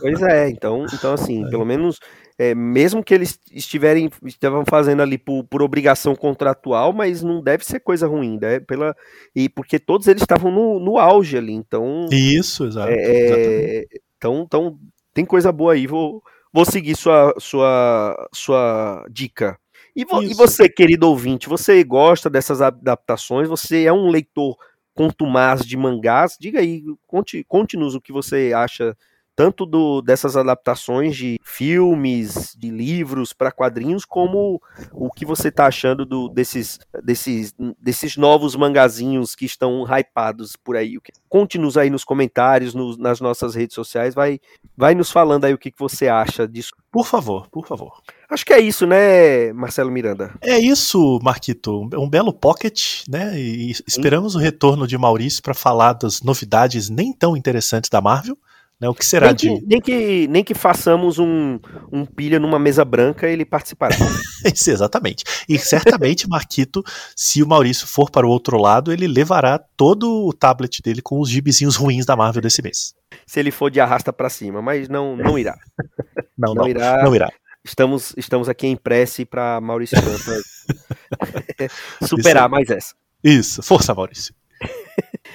Pois 0.00 0.20
é, 0.22 0.48
então, 0.50 0.86
então 0.92 1.12
assim, 1.12 1.44
pelo 1.50 1.64
menos, 1.64 1.98
é, 2.38 2.54
mesmo 2.54 3.02
que 3.02 3.12
eles 3.12 3.38
estiverem 3.50 4.08
estavam 4.24 4.64
fazendo 4.64 5.02
ali 5.02 5.18
por, 5.18 5.42
por 5.44 5.60
obrigação 5.62 6.14
contratual, 6.14 6.92
mas 6.92 7.22
não 7.22 7.42
deve 7.42 7.64
ser 7.64 7.80
coisa 7.80 8.06
ruim, 8.06 8.38
né? 8.40 8.60
Pela, 8.60 8.94
e 9.34 9.48
porque 9.48 9.78
todos 9.78 10.06
eles 10.06 10.22
estavam 10.22 10.50
no, 10.52 10.78
no 10.78 10.98
auge 10.98 11.36
ali, 11.36 11.52
então, 11.52 12.06
Isso, 12.10 12.64
exato. 12.64 12.88
é, 12.90 13.80
é, 13.80 13.84
então, 14.16 14.42
então 14.46 14.78
tem 15.12 15.24
coisa 15.24 15.50
boa 15.50 15.72
aí, 15.72 15.86
vou, 15.86 16.22
vou 16.52 16.64
seguir 16.64 16.96
sua, 16.96 17.34
sua, 17.38 18.28
sua 18.32 19.04
dica. 19.10 19.58
E, 19.96 20.04
vo- 20.04 20.22
e 20.22 20.34
você, 20.34 20.68
querido 20.68 21.08
ouvinte, 21.08 21.48
você 21.48 21.82
gosta 21.82 22.30
dessas 22.30 22.62
adaptações? 22.62 23.48
Você 23.48 23.84
é 23.84 23.92
um 23.92 24.08
leitor 24.10 24.56
contumaz 24.94 25.62
de 25.62 25.76
mangás? 25.76 26.36
Diga 26.38 26.60
aí, 26.60 26.84
conte- 27.06 27.42
conte-nos 27.48 27.96
o 27.96 28.00
que 28.00 28.12
você 28.12 28.52
acha 28.54 28.96
tanto 29.38 29.64
do, 29.64 30.02
dessas 30.02 30.36
adaptações 30.36 31.14
de 31.16 31.38
filmes, 31.44 32.56
de 32.58 32.70
livros 32.72 33.32
para 33.32 33.52
quadrinhos, 33.52 34.04
como 34.04 34.60
o 34.92 35.08
que 35.12 35.24
você 35.24 35.46
está 35.46 35.66
achando 35.66 36.04
do- 36.04 36.28
desses, 36.28 36.80
desses, 37.04 37.54
desses 37.80 38.16
novos 38.16 38.56
mangazinhos 38.56 39.36
que 39.36 39.44
estão 39.44 39.84
hypados 39.96 40.56
por 40.56 40.74
aí. 40.76 40.98
Conte-nos 41.28 41.76
aí 41.76 41.88
nos 41.88 42.02
comentários, 42.02 42.74
nos- 42.74 42.98
nas 42.98 43.20
nossas 43.20 43.54
redes 43.54 43.76
sociais, 43.76 44.12
vai, 44.12 44.40
vai 44.76 44.96
nos 44.96 45.12
falando 45.12 45.44
aí 45.44 45.54
o 45.54 45.58
que, 45.58 45.70
que 45.70 45.78
você 45.78 46.08
acha 46.08 46.48
disso. 46.48 46.72
Por 46.90 47.06
favor, 47.06 47.48
por 47.48 47.64
favor. 47.64 47.92
Acho 48.28 48.44
que 48.44 48.52
é 48.52 48.58
isso, 48.58 48.88
né, 48.88 49.52
Marcelo 49.52 49.90
Miranda? 49.92 50.34
É 50.42 50.58
isso, 50.58 51.20
Marquito. 51.22 51.82
Um 51.94 52.02
um 52.08 52.10
belo 52.10 52.32
pocket, 52.32 53.02
né? 53.08 53.38
E 53.38 53.70
esperamos 53.86 54.34
o 54.34 54.38
retorno 54.38 54.84
de 54.86 54.98
Maurício 54.98 55.40
para 55.42 55.54
falar 55.54 55.92
das 55.92 56.22
novidades 56.22 56.88
nem 56.90 57.12
tão 57.12 57.36
interessantes 57.36 57.88
da 57.88 58.00
Marvel, 58.00 58.36
Né? 58.80 58.88
O 58.88 58.94
que 58.94 59.04
será 59.04 59.26
nem 59.26 59.34
de. 59.34 59.48
Que, 59.48 59.66
nem, 59.66 59.80
que, 59.80 60.28
nem 60.28 60.44
que 60.44 60.54
façamos 60.54 61.18
um, 61.18 61.58
um 61.90 62.06
pilha 62.06 62.38
numa 62.38 62.58
mesa 62.58 62.84
branca, 62.84 63.28
ele 63.28 63.44
participará. 63.44 63.94
Isso, 64.54 64.70
exatamente. 64.70 65.24
E 65.48 65.58
certamente, 65.58 66.28
Marquito, 66.28 66.84
se 67.16 67.42
o 67.42 67.46
Maurício 67.46 67.88
for 67.88 68.10
para 68.10 68.26
o 68.26 68.30
outro 68.30 68.56
lado, 68.56 68.92
ele 68.92 69.08
levará 69.08 69.58
todo 69.58 70.26
o 70.26 70.32
tablet 70.32 70.80
dele 70.80 71.02
com 71.02 71.20
os 71.20 71.28
gibizinhos 71.28 71.74
ruins 71.74 72.06
da 72.06 72.14
Marvel 72.14 72.40
desse 72.40 72.62
mês. 72.62 72.94
Se 73.26 73.40
ele 73.40 73.50
for 73.50 73.70
de 73.70 73.80
arrasta 73.80 74.12
para 74.12 74.30
cima, 74.30 74.62
mas 74.62 74.88
não, 74.88 75.16
não 75.16 75.36
irá. 75.36 75.58
não, 76.38 76.54
não, 76.54 76.62
não, 76.62 76.68
irá. 76.68 77.02
Não 77.02 77.14
irá. 77.14 77.28
Estamos, 77.64 78.14
estamos 78.16 78.48
aqui 78.48 78.68
em 78.68 78.76
prece 78.76 79.24
para 79.24 79.60
Maurício 79.60 79.98
superar 82.06 82.44
isso. 82.44 82.50
mais 82.50 82.70
essa. 82.70 82.94
Isso, 83.22 83.62
força, 83.62 83.92
Maurício. 83.92 84.32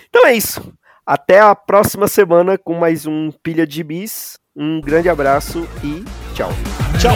então 0.07 0.25
é 0.25 0.33
isso. 0.33 0.73
Até 1.05 1.39
a 1.41 1.53
próxima 1.53 2.07
semana 2.07 2.57
com 2.57 2.75
mais 2.75 3.05
um 3.05 3.29
Pilha 3.43 3.67
de 3.67 3.83
Bis. 3.83 4.37
Um 4.55 4.79
grande 4.79 5.09
abraço 5.09 5.67
e 5.83 6.03
tchau. 6.33 6.51
Tchau. 6.99 7.15